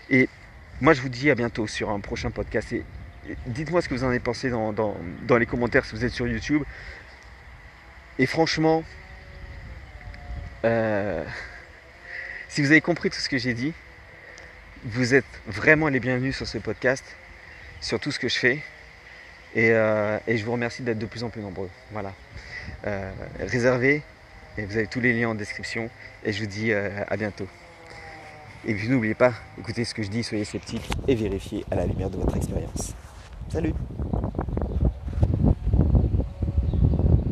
Et 0.08 0.28
moi, 0.80 0.92
je 0.92 1.02
vous 1.02 1.08
dis 1.08 1.30
à 1.30 1.34
bientôt 1.34 1.66
sur 1.66 1.90
un 1.90 1.98
prochain 1.98 2.30
podcast. 2.30 2.72
Et 2.72 2.84
dites-moi 3.46 3.82
ce 3.82 3.88
que 3.88 3.94
vous 3.94 4.04
en 4.04 4.08
avez 4.08 4.20
pensé 4.20 4.48
dans 4.48 4.94
les 5.36 5.46
commentaires 5.46 5.84
si 5.84 5.96
vous 5.96 6.04
êtes 6.04 6.12
sur 6.12 6.28
YouTube. 6.28 6.62
Et 8.18 8.26
franchement, 8.26 8.84
euh, 10.64 11.24
si 12.48 12.62
vous 12.62 12.70
avez 12.70 12.80
compris 12.80 13.10
tout 13.10 13.18
ce 13.18 13.28
que 13.28 13.38
j'ai 13.38 13.54
dit, 13.54 13.72
vous 14.84 15.14
êtes 15.14 15.24
vraiment 15.46 15.88
les 15.88 15.98
bienvenus 15.98 16.36
sur 16.36 16.46
ce 16.46 16.58
podcast, 16.58 17.04
sur 17.80 17.98
tout 17.98 18.12
ce 18.12 18.20
que 18.20 18.28
je 18.28 18.38
fais. 18.38 18.62
Et, 19.56 19.70
euh, 19.70 20.18
je 20.28 20.44
vous 20.44 20.52
remercie 20.52 20.82
d'être 20.82 20.98
de 20.98 21.06
plus 21.06 21.24
en 21.24 21.30
plus 21.30 21.42
nombreux. 21.42 21.70
Voilà. 21.90 22.12
Euh, 22.86 23.10
réservez, 23.40 24.02
et 24.58 24.64
vous 24.64 24.76
avez 24.76 24.86
tous 24.86 25.00
les 25.00 25.12
liens 25.12 25.30
en 25.30 25.34
description. 25.34 25.90
Et 26.24 26.32
je 26.32 26.40
vous 26.40 26.48
dis 26.48 26.72
à 26.72 27.16
bientôt. 27.16 27.48
Et 28.66 28.74
puis 28.74 28.88
n'oubliez 28.88 29.14
pas, 29.14 29.34
écoutez 29.58 29.84
ce 29.84 29.92
que 29.92 30.02
je 30.02 30.08
dis, 30.08 30.22
soyez 30.22 30.44
sceptiques 30.44 30.88
et 31.06 31.14
vérifiez 31.14 31.66
à 31.70 31.74
la 31.74 31.84
lumière 31.84 32.08
de 32.08 32.16
votre 32.16 32.36
expérience. 32.36 32.94
Salut 33.52 33.74